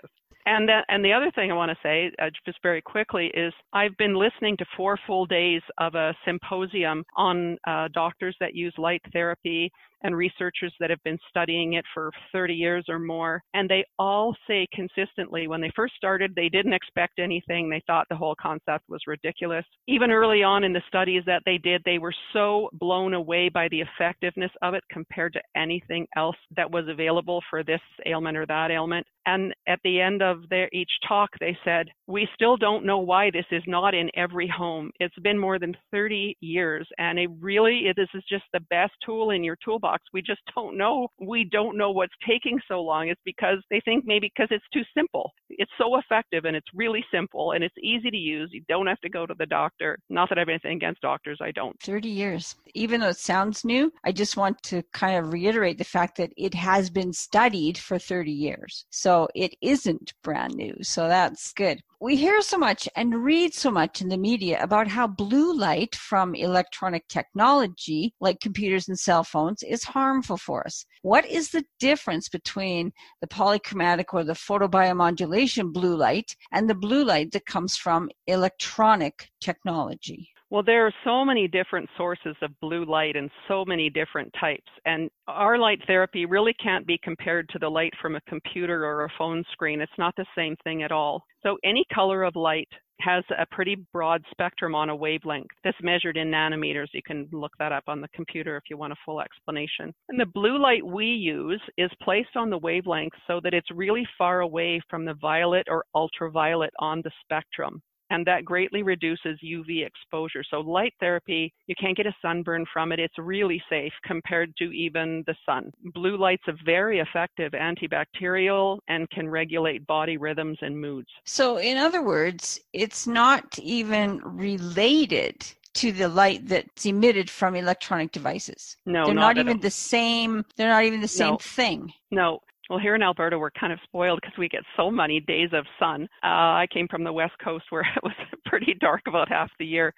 And 0.47 0.68
that, 0.68 0.85
and 0.88 1.04
the 1.04 1.12
other 1.12 1.30
thing 1.35 1.50
I 1.50 1.54
want 1.54 1.70
to 1.70 1.76
say, 1.82 2.11
uh, 2.20 2.30
just 2.47 2.59
very 2.62 2.80
quickly, 2.80 3.26
is 3.35 3.52
I've 3.73 3.97
been 3.99 4.14
listening 4.14 4.56
to 4.59 4.64
four 4.76 4.99
full 5.06 5.26
days 5.26 5.62
of 5.78 5.94
a 5.94 6.14
symposium 6.25 7.04
on 7.16 7.59
uh, 7.66 7.88
doctors 7.92 8.37
that 8.40 8.54
use 8.54 8.73
light 8.78 9.02
therapy 9.12 9.70
and 10.02 10.16
researchers 10.16 10.73
that 10.80 10.90
have 10.90 11.02
been 11.04 11.19
studying 11.28 11.75
it 11.75 11.85
for 11.92 12.11
30 12.33 12.54
years 12.54 12.85
or 12.88 12.99
more. 12.99 13.42
And 13.54 13.69
they 13.69 13.85
all 13.99 14.35
say 14.47 14.66
consistently 14.73 15.49
when 15.49 15.61
they 15.61 15.71
first 15.76 15.95
started, 15.97 16.35
they 16.35 16.49
didn't 16.49 16.73
expect 16.73 17.19
anything. 17.19 17.69
They 17.69 17.83
thought 17.87 18.07
the 18.09 18.16
whole 18.16 18.37
concept 18.40 18.85
was 18.88 19.00
ridiculous. 19.07 19.64
Even 19.87 20.11
early 20.11 20.42
on 20.42 20.64
in 20.64 20.73
the 20.73 20.83
studies 20.88 21.23
that 21.26 21.42
they 21.45 21.59
did, 21.59 21.83
they 21.85 21.99
were 21.99 22.14
so 22.33 22.69
blown 22.73 23.14
away 23.14 23.49
by 23.49 23.69
the 23.69 23.83
effectiveness 23.83 24.52
of 24.62 24.75
it 24.75 24.85
compared 24.90 25.33
to 25.35 25.40
anything 25.57 26.07
else 26.16 26.37
that 26.57 26.71
was 26.71 26.85
available 26.88 27.42
for 27.50 27.62
this 27.62 27.80
ailment 28.07 28.37
or 28.37 28.47
that 28.47 28.71
ailment. 28.71 29.07
And 29.26 29.54
at 29.69 29.78
the 29.85 30.00
end 30.00 30.23
of 30.23 30.49
their 30.49 30.69
each 30.73 30.90
talk, 31.07 31.30
they 31.38 31.57
said, 31.64 31.87
we 32.07 32.26
still 32.35 32.57
don't 32.57 32.87
know 32.87 32.99
why 32.99 33.30
this 33.30 33.45
is 33.50 33.62
not 33.66 33.95
in 33.95 34.11
every 34.16 34.49
home. 34.49 34.90
It's 34.99 35.19
been 35.23 35.38
more 35.38 35.59
than 35.59 35.76
30 35.90 36.37
years 36.40 36.88
and 36.99 37.19
it 37.19 37.30
really, 37.38 37.85
this 37.97 38.09
is 38.14 38.25
just 38.28 38.45
the 38.52 38.61
best 38.71 38.92
tool 39.04 39.30
in 39.30 39.45
your 39.45 39.57
toolbox 39.64 39.89
We 40.12 40.23
just 40.23 40.40
don't 40.54 40.76
know. 40.76 41.09
We 41.18 41.44
don't 41.44 41.76
know 41.76 41.90
what's 41.90 42.14
taking 42.26 42.61
so 42.68 42.82
long. 42.82 43.09
It's 43.09 43.20
because 43.25 43.59
they 43.70 43.80
think 43.85 44.04
maybe 44.06 44.30
because 44.35 44.49
it's 44.50 44.64
too 44.73 44.82
simple. 44.97 45.32
It's 45.49 45.70
so 45.78 45.97
effective 45.97 46.44
and 46.44 46.56
it's 46.56 46.66
really 46.75 47.04
simple 47.12 47.52
and 47.52 47.64
it's 47.64 47.75
easy 47.82 48.11
to 48.11 48.16
use. 48.16 48.50
You 48.52 48.62
don't 48.68 48.87
have 48.87 49.00
to 49.00 49.09
go 49.09 49.26
to 49.26 49.35
the 49.38 49.47
doctor. 49.47 49.99
Not 50.09 50.28
that 50.28 50.38
I 50.38 50.42
have 50.42 50.49
anything 50.49 50.76
against 50.76 51.00
doctors. 51.00 51.38
I 51.40 51.50
don't. 51.52 51.78
30 51.82 52.09
years. 52.09 52.54
Even 52.75 53.00
though 53.00 53.09
it 53.09 53.16
sounds 53.16 53.64
new, 53.64 53.92
I 54.04 54.12
just 54.12 54.37
want 54.37 54.62
to 54.64 54.82
kind 54.92 55.16
of 55.16 55.32
reiterate 55.32 55.78
the 55.78 55.85
fact 55.85 56.16
that 56.18 56.32
it 56.37 56.54
has 56.54 56.90
been 56.90 57.12
studied 57.12 57.78
for 57.78 57.99
30 57.99 58.30
years. 58.30 58.87
So 58.90 59.28
it 59.35 59.54
isn't 59.61 60.14
brand 60.23 60.54
new. 60.54 60.76
So 60.82 61.09
that's 61.09 61.52
good 61.52 61.82
we 62.02 62.16
hear 62.16 62.40
so 62.40 62.57
much 62.57 62.88
and 62.97 63.23
read 63.23 63.52
so 63.52 63.71
much 63.71 64.00
in 64.00 64.09
the 64.09 64.16
media 64.16 64.62
about 64.62 64.88
how 64.88 65.07
blue 65.07 65.54
light 65.54 65.95
from 65.95 66.35
electronic 66.35 67.07
technology, 67.09 68.14
like 68.21 68.40
computers 68.40 68.88
and 68.88 68.99
cell 68.99 69.23
phones, 69.23 69.62
is 69.62 69.85
harmful 69.85 70.38
for 70.38 70.66
us. 70.66 70.87
What 71.02 71.26
is 71.26 71.50
the 71.50 71.62
difference 71.78 72.30
between 72.30 72.95
the 73.21 73.26
polychromatic 73.26 74.14
or 74.14 74.25
the 74.25 74.33
photobiomodulation 74.33 75.75
blue 75.75 75.95
light 75.95 76.35
and 76.52 76.71
the 76.71 76.75
blue 76.75 77.04
light 77.04 77.33
that 77.33 77.45
comes 77.45 77.76
from 77.76 78.09
electronic 78.26 79.28
technology? 79.42 80.30
Well, 80.50 80.64
there 80.64 80.85
are 80.85 80.92
so 81.04 81.25
many 81.25 81.47
different 81.47 81.88
sources 81.97 82.35
of 82.42 82.59
blue 82.61 82.85
light 82.85 83.14
and 83.14 83.30
so 83.47 83.64
many 83.64 83.88
different 83.88 84.35
types. 84.40 84.66
And 84.85 85.09
our 85.28 85.57
light 85.59 85.78
therapy 85.87 86.26
really 86.26 86.54
can't 86.54 86.85
be 86.85 86.99
compared 87.04 87.49
to 87.50 87.61
the 87.61 87.69
light 87.69 87.92
from 88.02 88.16
a 88.16 88.21
computer 88.23 88.85
or 88.85 89.04
a 89.04 89.12
phone 89.16 89.45
screen. 89.52 89.80
It's 89.80 89.92
not 89.97 90.14
the 90.16 90.26
same 90.37 90.57
thing 90.64 90.83
at 90.83 90.90
all. 90.90 91.23
So 91.45 91.57
any 91.62 91.85
color 91.95 92.25
of 92.25 92.35
light 92.35 92.69
has 93.00 93.23
a 93.38 93.47
pretty 93.52 93.76
broad 93.92 94.23
spectrum 94.30 94.75
on 94.75 94.90
a 94.90 94.97
wavelength 94.97 95.50
that's 95.62 95.76
measured 95.83 96.16
in 96.16 96.33
nanometers. 96.33 96.88
You 96.92 97.02
can 97.07 97.28
look 97.30 97.52
that 97.61 97.71
up 97.71 97.85
on 97.87 98.00
the 98.00 98.09
computer 98.09 98.57
if 98.57 98.64
you 98.69 98.76
want 98.76 98.92
a 98.92 98.97
full 99.04 99.21
explanation. 99.21 99.95
And 100.09 100.19
the 100.19 100.26
blue 100.26 100.61
light 100.61 100.85
we 100.85 101.07
use 101.07 101.62
is 101.78 101.90
placed 102.02 102.37
on 102.37 102.50
the 102.50 102.59
wavelength 102.59 103.14
so 103.28 103.40
that 103.45 103.54
it's 103.54 103.71
really 103.73 104.07
far 104.19 104.40
away 104.40 104.83
from 104.90 105.04
the 105.04 105.14
violet 105.14 105.69
or 105.71 105.85
ultraviolet 105.95 106.75
on 106.80 107.02
the 107.04 107.11
spectrum 107.23 107.80
and 108.11 108.26
that 108.26 108.45
greatly 108.45 108.83
reduces 108.83 109.38
UV 109.45 109.87
exposure. 109.87 110.43
So 110.50 110.61
light 110.61 110.95
therapy, 111.00 111.52
you 111.67 111.75
can't 111.81 111.97
get 111.97 112.07
a 112.07 112.14
sunburn 112.21 112.67
from 112.73 112.93
it. 112.93 112.99
It's 112.99 113.19
really 113.19 113.62
safe 113.71 113.93
compared 114.05 114.55
to 114.59 114.64
even 114.73 115.25
the 115.26 115.35
sun. 115.47 115.71
Blue 115.95 116.17
light's 116.17 116.43
a 116.49 116.52
very 116.64 116.99
effective 116.99 117.52
antibacterial 117.52 118.79
and 118.88 119.09
can 119.11 119.29
regulate 119.29 119.87
body 119.87 120.17
rhythms 120.17 120.59
and 120.61 120.79
moods. 120.79 121.09
So 121.25 121.59
in 121.59 121.76
other 121.76 122.02
words, 122.02 122.61
it's 122.73 123.07
not 123.07 123.59
even 123.59 124.21
related 124.25 125.47
to 125.73 125.93
the 125.93 126.09
light 126.09 126.49
that's 126.49 126.85
emitted 126.85 127.31
from 127.31 127.55
electronic 127.55 128.11
devices. 128.11 128.76
No, 128.87 129.07
they're 129.07 129.14
not, 129.14 129.37
not 129.37 129.38
even 129.38 129.61
the 129.61 129.71
same. 129.71 130.45
They're 130.57 130.69
not 130.69 130.85
even 130.85 131.00
the 131.00 131.09
same 131.09 131.33
no. 131.33 131.38
thing. 131.38 131.93
No, 132.11 132.40
well, 132.70 132.78
here 132.78 132.94
in 132.94 133.02
Alberta, 133.02 133.36
we're 133.36 133.50
kind 133.50 133.72
of 133.72 133.80
spoiled 133.82 134.20
because 134.22 134.38
we 134.38 134.48
get 134.48 134.62
so 134.76 134.92
many 134.92 135.18
days 135.18 135.50
of 135.52 135.66
sun. 135.80 136.04
Uh, 136.22 136.62
I 136.62 136.68
came 136.72 136.86
from 136.88 137.02
the 137.02 137.12
west 137.12 137.34
coast 137.42 137.64
where 137.70 137.82
it 137.96 138.02
was 138.02 138.14
pretty 138.46 138.76
dark 138.80 139.02
about 139.08 139.28
half 139.28 139.50
the 139.58 139.66
year. 139.66 139.92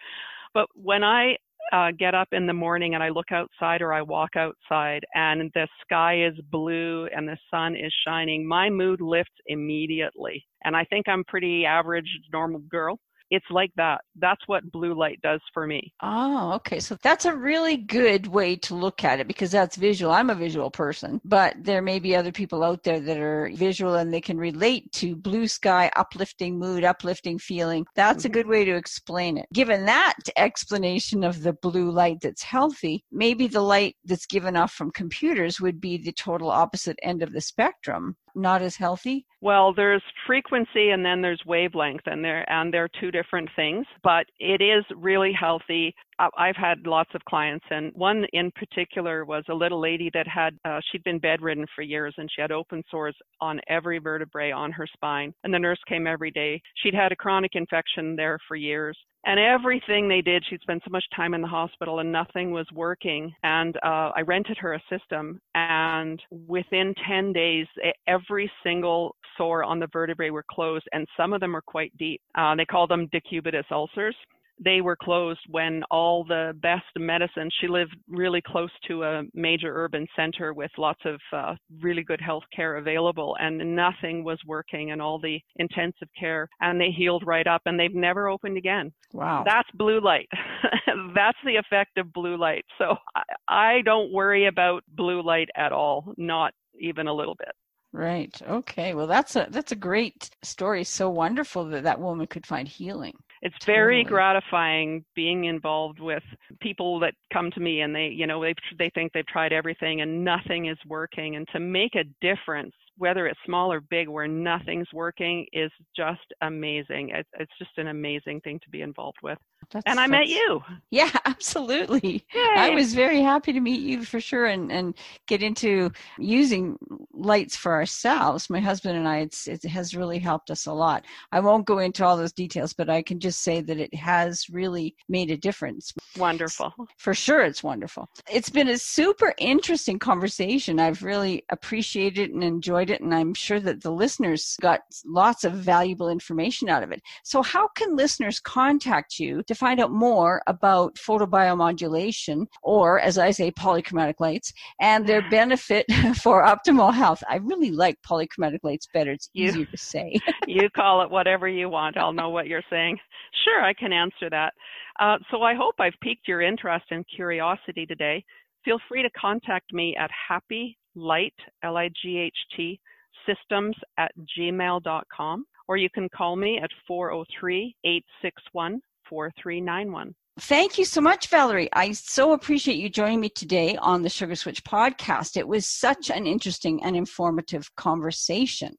But 0.54 0.68
when 0.74 1.04
I 1.04 1.36
uh, 1.70 1.90
get 1.98 2.14
up 2.14 2.28
in 2.32 2.46
the 2.46 2.52
morning 2.54 2.94
and 2.94 3.02
I 3.02 3.10
look 3.10 3.30
outside 3.30 3.82
or 3.82 3.92
I 3.92 4.00
walk 4.00 4.36
outside 4.36 5.04
and 5.14 5.50
the 5.54 5.68
sky 5.82 6.24
is 6.24 6.34
blue 6.50 7.08
and 7.14 7.28
the 7.28 7.36
sun 7.50 7.76
is 7.76 7.92
shining, 8.06 8.46
my 8.46 8.70
mood 8.70 9.02
lifts 9.02 9.32
immediately. 9.48 10.42
And 10.64 10.74
I 10.74 10.84
think 10.84 11.08
I'm 11.08 11.24
pretty 11.24 11.66
average, 11.66 12.08
normal 12.32 12.60
girl 12.60 12.98
it's 13.32 13.46
like 13.50 13.72
that. 13.76 14.02
That's 14.16 14.42
what 14.46 14.70
blue 14.70 14.92
light 14.92 15.18
does 15.22 15.40
for 15.54 15.66
me. 15.66 15.94
Oh, 16.02 16.52
okay. 16.56 16.78
So 16.78 16.98
that's 17.02 17.24
a 17.24 17.34
really 17.34 17.78
good 17.78 18.26
way 18.26 18.56
to 18.56 18.74
look 18.74 19.04
at 19.04 19.20
it 19.20 19.26
because 19.26 19.50
that's 19.50 19.76
visual. 19.76 20.12
I'm 20.12 20.28
a 20.28 20.34
visual 20.34 20.70
person, 20.70 21.18
but 21.24 21.56
there 21.58 21.80
may 21.80 21.98
be 21.98 22.14
other 22.14 22.30
people 22.30 22.62
out 22.62 22.84
there 22.84 23.00
that 23.00 23.16
are 23.16 23.50
visual 23.54 23.94
and 23.94 24.12
they 24.12 24.20
can 24.20 24.36
relate 24.36 24.92
to 24.92 25.16
blue 25.16 25.48
sky, 25.48 25.90
uplifting 25.96 26.58
mood, 26.58 26.84
uplifting 26.84 27.38
feeling. 27.38 27.86
That's 27.96 28.24
mm-hmm. 28.24 28.32
a 28.32 28.34
good 28.34 28.46
way 28.48 28.66
to 28.66 28.76
explain 28.76 29.38
it. 29.38 29.46
Given 29.54 29.86
that 29.86 30.14
explanation 30.36 31.24
of 31.24 31.42
the 31.42 31.54
blue 31.54 31.90
light 31.90 32.18
that's 32.20 32.42
healthy, 32.42 33.02
maybe 33.10 33.46
the 33.46 33.62
light 33.62 33.96
that's 34.04 34.26
given 34.26 34.56
off 34.56 34.72
from 34.72 34.90
computers 34.90 35.58
would 35.58 35.80
be 35.80 35.96
the 35.96 36.12
total 36.12 36.50
opposite 36.50 36.98
end 37.02 37.22
of 37.22 37.32
the 37.32 37.40
spectrum 37.40 38.14
not 38.34 38.62
as 38.62 38.76
healthy? 38.76 39.26
Well, 39.40 39.74
there's 39.74 40.02
frequency 40.26 40.90
and 40.90 41.04
then 41.04 41.20
there's 41.20 41.42
wavelength, 41.44 42.06
and 42.06 42.24
they're 42.24 42.48
and 42.50 42.72
they're 42.72 42.90
two 43.00 43.10
different 43.10 43.50
things. 43.56 43.86
But 44.02 44.26
it 44.38 44.60
is 44.62 44.84
really 44.96 45.32
healthy. 45.32 45.94
I've 46.18 46.56
had 46.56 46.86
lots 46.86 47.10
of 47.14 47.24
clients, 47.24 47.64
and 47.70 47.92
one 47.94 48.26
in 48.32 48.50
particular 48.52 49.24
was 49.24 49.44
a 49.48 49.54
little 49.54 49.80
lady 49.80 50.10
that 50.14 50.26
had 50.28 50.58
uh, 50.64 50.80
she'd 50.90 51.04
been 51.04 51.18
bedridden 51.18 51.66
for 51.74 51.82
years, 51.82 52.14
and 52.16 52.30
she 52.30 52.40
had 52.40 52.52
open 52.52 52.82
sores 52.90 53.16
on 53.40 53.60
every 53.68 53.98
vertebrae 53.98 54.52
on 54.52 54.72
her 54.72 54.86
spine. 54.92 55.34
And 55.44 55.52
the 55.52 55.58
nurse 55.58 55.80
came 55.88 56.06
every 56.06 56.30
day. 56.30 56.60
She'd 56.82 56.94
had 56.94 57.12
a 57.12 57.16
chronic 57.16 57.52
infection 57.54 58.14
there 58.16 58.38
for 58.46 58.56
years, 58.56 58.96
and 59.24 59.38
everything 59.38 60.08
they 60.08 60.20
did, 60.20 60.44
she'd 60.48 60.60
spent 60.62 60.82
so 60.84 60.90
much 60.90 61.04
time 61.14 61.32
in 61.34 61.42
the 61.42 61.48
hospital 61.48 62.00
and 62.00 62.10
nothing 62.10 62.50
was 62.50 62.66
working. 62.74 63.32
And 63.44 63.76
uh, 63.76 64.10
I 64.16 64.22
rented 64.26 64.58
her 64.58 64.74
a 64.74 64.82
system, 64.90 65.40
and 65.54 66.20
within 66.48 66.94
10 67.06 67.32
days, 67.32 67.66
every 68.08 68.50
single 68.64 69.14
sore 69.36 69.62
on 69.62 69.78
the 69.78 69.88
vertebrae 69.92 70.30
were 70.30 70.44
closed, 70.50 70.88
and 70.92 71.06
some 71.16 71.32
of 71.32 71.40
them 71.40 71.52
were 71.52 71.62
quite 71.62 71.96
deep. 71.98 72.20
Uh, 72.34 72.54
they 72.56 72.64
call 72.64 72.86
them 72.86 73.08
decubitus 73.12 73.64
ulcers 73.70 74.16
they 74.64 74.80
were 74.80 74.96
closed 74.96 75.40
when 75.48 75.82
all 75.90 76.24
the 76.24 76.52
best 76.62 76.84
medicine 76.96 77.48
she 77.60 77.68
lived 77.68 77.96
really 78.08 78.42
close 78.46 78.70
to 78.86 79.02
a 79.02 79.22
major 79.34 79.72
urban 79.74 80.06
center 80.16 80.52
with 80.52 80.70
lots 80.78 81.00
of 81.04 81.20
uh, 81.32 81.54
really 81.80 82.02
good 82.02 82.20
health 82.20 82.44
care 82.54 82.76
available 82.76 83.36
and 83.40 83.58
nothing 83.74 84.24
was 84.24 84.38
working 84.46 84.90
and 84.92 85.00
all 85.00 85.18
the 85.18 85.38
intensive 85.56 86.08
care 86.18 86.48
and 86.60 86.80
they 86.80 86.90
healed 86.90 87.24
right 87.26 87.46
up 87.46 87.62
and 87.66 87.78
they've 87.78 87.94
never 87.94 88.28
opened 88.28 88.56
again 88.56 88.92
wow 89.12 89.42
that's 89.44 89.68
blue 89.74 90.00
light 90.00 90.28
that's 91.14 91.38
the 91.44 91.56
effect 91.56 91.96
of 91.98 92.12
blue 92.12 92.36
light 92.36 92.64
so 92.78 92.96
I, 93.14 93.22
I 93.48 93.82
don't 93.82 94.12
worry 94.12 94.46
about 94.46 94.82
blue 94.88 95.22
light 95.22 95.48
at 95.56 95.72
all 95.72 96.12
not 96.16 96.52
even 96.78 97.06
a 97.06 97.14
little 97.14 97.34
bit 97.34 97.52
Right. 97.94 98.40
Okay. 98.48 98.94
Well, 98.94 99.06
that's 99.06 99.36
a 99.36 99.48
that's 99.50 99.72
a 99.72 99.76
great 99.76 100.30
story. 100.42 100.82
So 100.82 101.10
wonderful 101.10 101.66
that 101.66 101.84
that 101.84 102.00
woman 102.00 102.26
could 102.26 102.46
find 102.46 102.66
healing 102.66 103.12
it's 103.42 103.64
very 103.66 104.04
gratifying 104.04 105.04
being 105.16 105.44
involved 105.44 105.98
with 105.98 106.22
people 106.60 107.00
that 107.00 107.14
come 107.32 107.50
to 107.50 107.60
me 107.60 107.80
and 107.80 107.94
they 107.94 108.06
you 108.06 108.26
know 108.26 108.40
they 108.40 108.54
they 108.78 108.90
think 108.90 109.12
they've 109.12 109.26
tried 109.26 109.52
everything 109.52 110.00
and 110.00 110.24
nothing 110.24 110.66
is 110.66 110.78
working. 110.88 111.36
And 111.36 111.46
to 111.52 111.60
make 111.60 111.96
a 111.96 112.04
difference 112.20 112.74
whether 113.02 113.26
it's 113.26 113.38
small 113.44 113.72
or 113.72 113.80
big 113.80 114.08
where 114.08 114.28
nothing's 114.28 114.86
working 114.92 115.44
is 115.52 115.72
just 115.96 116.20
amazing 116.42 117.10
it's, 117.10 117.28
it's 117.40 117.52
just 117.58 117.72
an 117.76 117.88
amazing 117.88 118.40
thing 118.42 118.60
to 118.60 118.70
be 118.70 118.80
involved 118.80 119.18
with 119.24 119.38
that's, 119.70 119.84
and 119.86 119.98
I 119.98 120.06
met 120.06 120.28
you. 120.28 120.62
Yeah, 120.90 121.10
absolutely. 121.24 122.24
Yay. 122.34 122.54
I 122.56 122.70
was 122.70 122.94
very 122.94 123.22
happy 123.22 123.52
to 123.52 123.60
meet 123.60 123.80
you 123.80 124.04
for 124.04 124.20
sure 124.20 124.46
and, 124.46 124.70
and 124.70 124.94
get 125.26 125.42
into 125.42 125.90
using 126.18 126.76
lights 127.12 127.56
for 127.56 127.72
ourselves. 127.72 128.50
My 128.50 128.60
husband 128.60 128.98
and 128.98 129.08
I, 129.08 129.18
it's, 129.18 129.48
it 129.48 129.64
has 129.64 129.94
really 129.94 130.18
helped 130.18 130.50
us 130.50 130.66
a 130.66 130.72
lot. 130.72 131.04
I 131.32 131.40
won't 131.40 131.66
go 131.66 131.78
into 131.78 132.04
all 132.04 132.16
those 132.16 132.32
details, 132.32 132.72
but 132.72 132.90
I 132.90 133.02
can 133.02 133.20
just 133.20 133.42
say 133.42 133.60
that 133.62 133.78
it 133.78 133.94
has 133.94 134.48
really 134.50 134.94
made 135.08 135.30
a 135.30 135.36
difference. 135.36 135.92
Wonderful. 136.16 136.74
For 136.98 137.14
sure, 137.14 137.42
it's 137.42 137.62
wonderful. 137.62 138.08
It's 138.30 138.50
been 138.50 138.68
a 138.68 138.78
super 138.78 139.34
interesting 139.38 139.98
conversation. 139.98 140.80
I've 140.80 141.02
really 141.02 141.44
appreciated 141.50 142.30
and 142.30 142.44
enjoyed 142.44 142.90
it, 142.92 143.00
and 143.00 143.14
I'm 143.14 143.34
sure 143.34 143.60
that 143.60 143.82
the 143.82 143.90
listeners 143.90 144.56
got 144.60 144.80
lots 145.04 145.44
of 145.44 145.54
valuable 145.54 146.08
information 146.08 146.68
out 146.68 146.82
of 146.82 146.92
it. 146.92 147.02
So, 147.24 147.42
how 147.42 147.68
can 147.68 147.96
listeners 147.96 148.40
contact 148.40 149.18
you 149.18 149.42
to 149.44 149.54
find 149.54 149.80
out 149.80 149.90
more 149.90 150.42
about 150.46 150.94
photobiomodulation, 150.96 152.46
or 152.62 153.00
as 153.00 153.18
I 153.18 153.30
say, 153.30 153.50
polychromatic 153.50 154.20
lights, 154.20 154.52
and 154.80 155.06
their 155.06 155.28
benefit 155.30 155.86
for 156.22 156.44
optimal 156.44 156.92
health. 156.92 157.22
I 157.28 157.36
really 157.36 157.70
like 157.70 157.96
polychromatic 158.08 158.60
lights 158.62 158.88
better. 158.92 159.12
It's 159.12 159.30
easier 159.34 159.60
you, 159.60 159.66
to 159.66 159.76
say. 159.76 160.18
you 160.46 160.68
call 160.70 161.02
it 161.02 161.10
whatever 161.10 161.48
you 161.48 161.68
want. 161.68 161.96
I'll 161.96 162.12
know 162.12 162.30
what 162.30 162.46
you're 162.46 162.62
saying. 162.70 162.98
Sure, 163.44 163.62
I 163.62 163.72
can 163.72 163.92
answer 163.92 164.28
that. 164.30 164.52
Uh, 165.00 165.18
so 165.30 165.42
I 165.42 165.54
hope 165.54 165.76
I've 165.78 165.98
piqued 166.02 166.28
your 166.28 166.42
interest 166.42 166.84
and 166.90 167.04
curiosity 167.14 167.86
today. 167.86 168.24
Feel 168.64 168.78
free 168.88 169.02
to 169.02 169.10
contact 169.10 169.72
me 169.72 169.96
at 169.98 170.10
happy 170.28 170.76
light, 170.94 171.34
L 171.62 171.76
I 171.76 171.88
G 172.02 172.18
H 172.18 172.36
T, 172.56 172.80
systems 173.26 173.76
at 173.98 174.12
gmail.com, 174.38 175.44
or 175.68 175.76
you 175.76 175.90
can 175.90 176.08
call 176.08 176.36
me 176.36 176.58
at 176.62 176.70
403 176.86 177.74
861 177.84 178.80
4391. 179.08 180.14
Thank 180.40 180.78
you 180.78 180.86
so 180.86 181.02
much, 181.02 181.28
Valerie. 181.28 181.68
I 181.74 181.92
so 181.92 182.32
appreciate 182.32 182.78
you 182.78 182.88
joining 182.88 183.20
me 183.20 183.28
today 183.28 183.76
on 183.76 184.00
the 184.00 184.08
Sugar 184.08 184.34
Switch 184.34 184.64
podcast. 184.64 185.36
It 185.36 185.46
was 185.46 185.66
such 185.66 186.10
an 186.10 186.26
interesting 186.26 186.82
and 186.82 186.96
informative 186.96 187.68
conversation. 187.76 188.74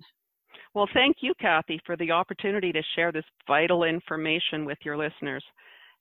Well, 0.73 0.89
thank 0.95 1.17
you, 1.21 1.33
Cathy, 1.39 1.79
for 1.85 1.95
the 1.95 2.09
opportunity 2.09 2.71
to 2.71 2.81
share 2.95 3.11
this 3.11 3.25
vital 3.47 3.83
information 3.83 4.65
with 4.65 4.79
your 4.83 4.97
listeners. 4.97 5.43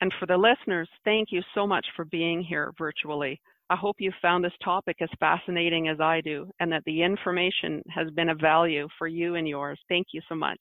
And 0.00 0.10
for 0.18 0.24
the 0.24 0.38
listeners, 0.38 0.88
thank 1.04 1.28
you 1.30 1.42
so 1.54 1.66
much 1.66 1.86
for 1.94 2.06
being 2.06 2.42
here 2.42 2.72
virtually. 2.78 3.38
I 3.72 3.76
hope 3.76 3.96
you 4.00 4.12
found 4.20 4.44
this 4.44 4.52
topic 4.62 4.98
as 5.00 5.08
fascinating 5.18 5.88
as 5.88 5.98
I 5.98 6.20
do 6.20 6.50
and 6.60 6.70
that 6.72 6.84
the 6.84 7.02
information 7.02 7.82
has 7.88 8.10
been 8.10 8.28
of 8.28 8.38
value 8.38 8.86
for 8.98 9.06
you 9.06 9.34
and 9.34 9.48
yours. 9.48 9.80
Thank 9.88 10.08
you 10.12 10.20
so 10.28 10.34
much. 10.34 10.60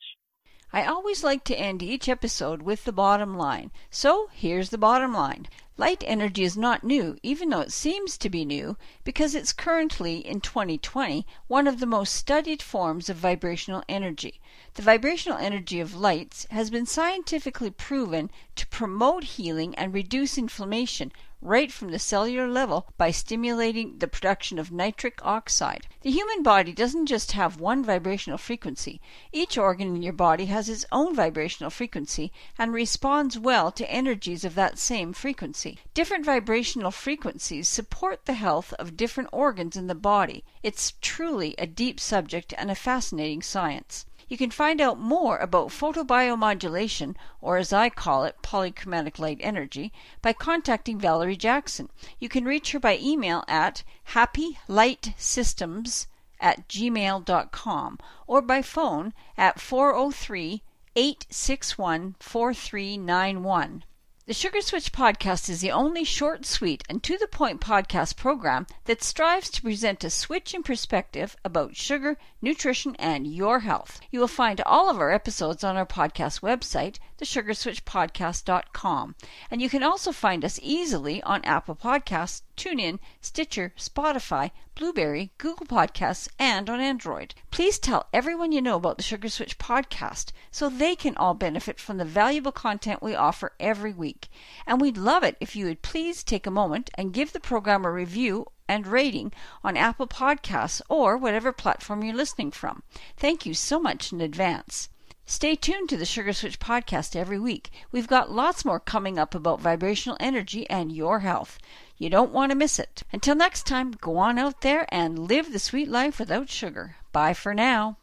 I 0.72 0.86
always 0.86 1.22
like 1.22 1.44
to 1.46 1.60
end 1.60 1.84
each 1.84 2.08
episode 2.08 2.62
with 2.62 2.86
the 2.86 2.94
bottom 2.94 3.36
line. 3.36 3.72
So 3.90 4.30
here's 4.32 4.70
the 4.70 4.78
bottom 4.78 5.14
line. 5.14 5.48
Light 5.76 6.06
energy 6.08 6.44
is 6.44 6.56
not 6.56 6.86
new, 6.86 7.18
even 7.22 7.50
though 7.50 7.60
it 7.60 7.74
seems 7.74 8.18
to 8.18 8.30
be 8.30 8.46
new, 8.46 8.78
because 9.04 9.36
it's 9.36 9.52
currently, 9.52 10.26
in 10.26 10.40
2020, 10.40 11.26
one 11.48 11.68
of 11.68 11.82
the 11.82 11.86
most 11.86 12.16
studied 12.16 12.62
forms 12.62 13.10
of 13.10 13.18
vibrational 13.18 13.84
energy. 13.90 14.40
The 14.76 14.84
vibrational 14.84 15.38
energy 15.38 15.82
of 15.82 15.94
lights 15.94 16.48
has 16.50 16.70
been 16.70 16.86
scientifically 16.86 17.72
proven 17.72 18.32
to 18.56 18.68
promote 18.68 19.26
healing 19.26 19.76
and 19.76 19.94
reduce 19.94 20.38
inflammation, 20.38 21.12
right 21.42 21.72
from 21.72 21.92
the 21.92 22.00
cellular 22.00 22.48
level 22.48 22.88
by 22.98 23.10
stimulating 23.10 23.98
the 23.98 24.08
production 24.08 24.60
of 24.60 24.72
nitric 24.72 25.20
oxide. 25.26 25.88
The 26.02 26.12
human 26.12 26.44
body 26.44 26.72
doesn't 26.72 27.08
just 27.08 27.32
have 27.32 27.60
one 27.60 27.84
vibrational 27.84 28.38
frequency. 28.38 29.02
Each 29.32 29.58
organ 29.58 29.96
in 29.96 30.04
your 30.04 30.14
body 30.14 30.46
has 30.46 30.70
its 30.70 30.86
own 30.92 31.16
vibrational 31.16 31.70
frequency 31.70 32.32
and 32.58 32.74
responds 32.74 33.38
well 33.38 33.72
to 33.72 33.92
energies 33.92 34.46
of 34.46 34.56
that 34.56 34.78
same 34.78 35.14
frequency. 35.14 35.80
Different 35.94 36.26
vibrational 36.26 36.92
frequencies 36.92 37.68
support 37.68 38.26
the 38.26 38.34
health 38.34 38.74
of 38.80 38.98
different 38.98 39.30
organs 39.32 39.76
in 39.76 39.88
the 39.88 39.96
body. 39.96 40.44
It's 40.62 40.94
truly 41.02 41.56
a 41.58 41.66
deep 41.66 42.00
subject 42.00 42.54
and 42.58 42.70
a 42.70 42.76
fascinating 42.76 43.42
science. 43.42 44.06
You 44.32 44.38
can 44.38 44.50
find 44.50 44.80
out 44.80 44.98
more 44.98 45.40
about 45.40 45.72
photobiomodulation, 45.72 47.18
or 47.42 47.58
as 47.58 47.74
I 47.74 47.90
call 47.90 48.24
it, 48.24 48.42
polychromatic 48.42 49.20
light 49.20 49.40
energy, 49.42 49.92
by 50.22 50.32
contacting 50.32 50.98
Valerie 50.98 51.36
Jackson. 51.36 51.90
You 52.18 52.30
can 52.30 52.46
reach 52.46 52.72
her 52.72 52.80
by 52.80 52.98
email 52.98 53.44
at 53.50 53.84
happylightsystems 54.12 56.08
at 56.40 56.66
gmail.com 56.70 58.00
or 58.26 58.42
by 58.42 58.62
phone 58.62 59.14
at 59.38 59.60
403 59.60 60.64
861 60.96 62.16
4391. 62.22 63.84
The 64.32 64.36
Sugar 64.36 64.62
Switch 64.62 64.94
podcast 64.94 65.50
is 65.50 65.60
the 65.60 65.74
only 65.74 66.06
short, 66.06 66.46
sweet, 66.46 66.86
and 66.88 67.04
to 67.04 67.18
the 67.18 67.28
point 67.28 67.60
podcast 67.60 68.16
program 68.16 68.66
that 68.86 69.04
strives 69.04 69.50
to 69.50 69.62
present 69.62 70.06
a 70.06 70.10
switch 70.10 70.54
in 70.54 70.64
perspective 70.64 71.36
about 71.44 71.76
sugar, 71.76 72.18
nutrition, 72.42 72.96
and 72.96 73.28
your 73.28 73.60
health. 73.60 74.00
You 74.10 74.22
will 74.22 74.30
find 74.30 74.62
all 74.66 74.90
of 74.90 75.00
our 75.00 75.12
episodes 75.12 75.66
on 75.66 75.76
our 75.76 75.86
podcast 75.86 76.40
website, 76.40 76.96
thesugarswitchpodcast.com. 77.22 79.16
And 79.52 79.62
you 79.62 79.70
can 79.70 79.84
also 79.84 80.12
find 80.12 80.44
us 80.44 80.60
easily 80.62 81.22
on 81.24 81.46
Apple 81.46 81.76
Podcasts, 81.76 82.42
TuneIn, 82.58 83.00
Stitcher, 83.22 83.74
Spotify, 83.78 84.52
Blubrry, 84.74 85.32
Google 85.38 85.68
Podcasts, 85.68 86.28
and 86.40 86.70
on 86.70 86.80
Android. 86.80 87.36
Please 87.52 87.78
tell 87.78 88.08
everyone 88.12 88.52
you 88.52 88.62
know 88.62 88.78
about 88.78 88.98
the 88.98 89.04
Sugar 89.04 89.30
Switch 89.30 89.58
podcast 89.60 90.32
so 90.50 90.68
they 90.68 90.96
can 90.96 91.16
all 91.18 91.36
benefit 91.36 91.80
from 91.80 91.98
the 91.98 92.06
valuable 92.06 92.52
content 92.52 93.04
we 93.04 93.14
offer 93.14 93.54
every 93.60 93.94
week. 93.94 94.28
And 94.66 94.82
we'd 94.82 94.98
love 94.98 95.24
it 95.24 95.38
if 95.40 95.56
you 95.56 95.66
would 95.66 95.84
please 95.84 96.24
take 96.24 96.48
a 96.48 96.52
moment 96.52 96.90
and 96.96 97.14
give 97.14 97.34
the 97.34 97.40
program 97.40 97.86
a 97.86 97.92
review 97.92 98.48
and 98.68 98.88
rating 98.88 99.32
on 99.64 99.78
Apple 99.78 100.08
Podcasts 100.08 100.82
or 100.90 101.18
whatever 101.18 101.52
platform 101.52 102.04
you're 102.04 102.16
listening 102.16 102.52
from. 102.52 102.82
Thank 103.18 103.46
you 103.46 103.54
so 103.54 103.80
much 103.80 104.12
in 104.12 104.22
advance. 104.22 104.90
Stay 105.26 105.56
tuned 105.56 105.88
to 105.90 105.98
the 105.98 106.06
Sugar 106.06 106.34
Switch 106.34 106.60
podcast 106.60 107.16
every 107.16 107.40
week. 107.40 107.72
We've 107.92 108.08
got 108.08 108.32
lots 108.32 108.66
more 108.66 108.80
coming 108.80 109.18
up 109.18 109.34
about 109.34 109.62
vibrational 109.62 110.18
energy 110.20 110.70
and 110.70 110.92
your 110.92 111.20
health. 111.20 111.58
You 111.98 112.10
don't 112.10 112.32
want 112.32 112.50
to 112.52 112.58
miss 112.58 112.80
it. 112.80 113.04
Until 113.14 113.36
next 113.36 113.66
time, 113.66 113.92
go 113.92 114.18
on 114.18 114.38
out 114.38 114.62
there 114.62 114.86
and 114.90 115.28
live 115.28 115.54
the 115.54 115.60
sweet 115.60 115.88
life 115.88 116.20
without 116.20 116.50
sugar. 116.50 116.98
Bye 117.12 117.34
for 117.34 117.54
now. 117.54 117.98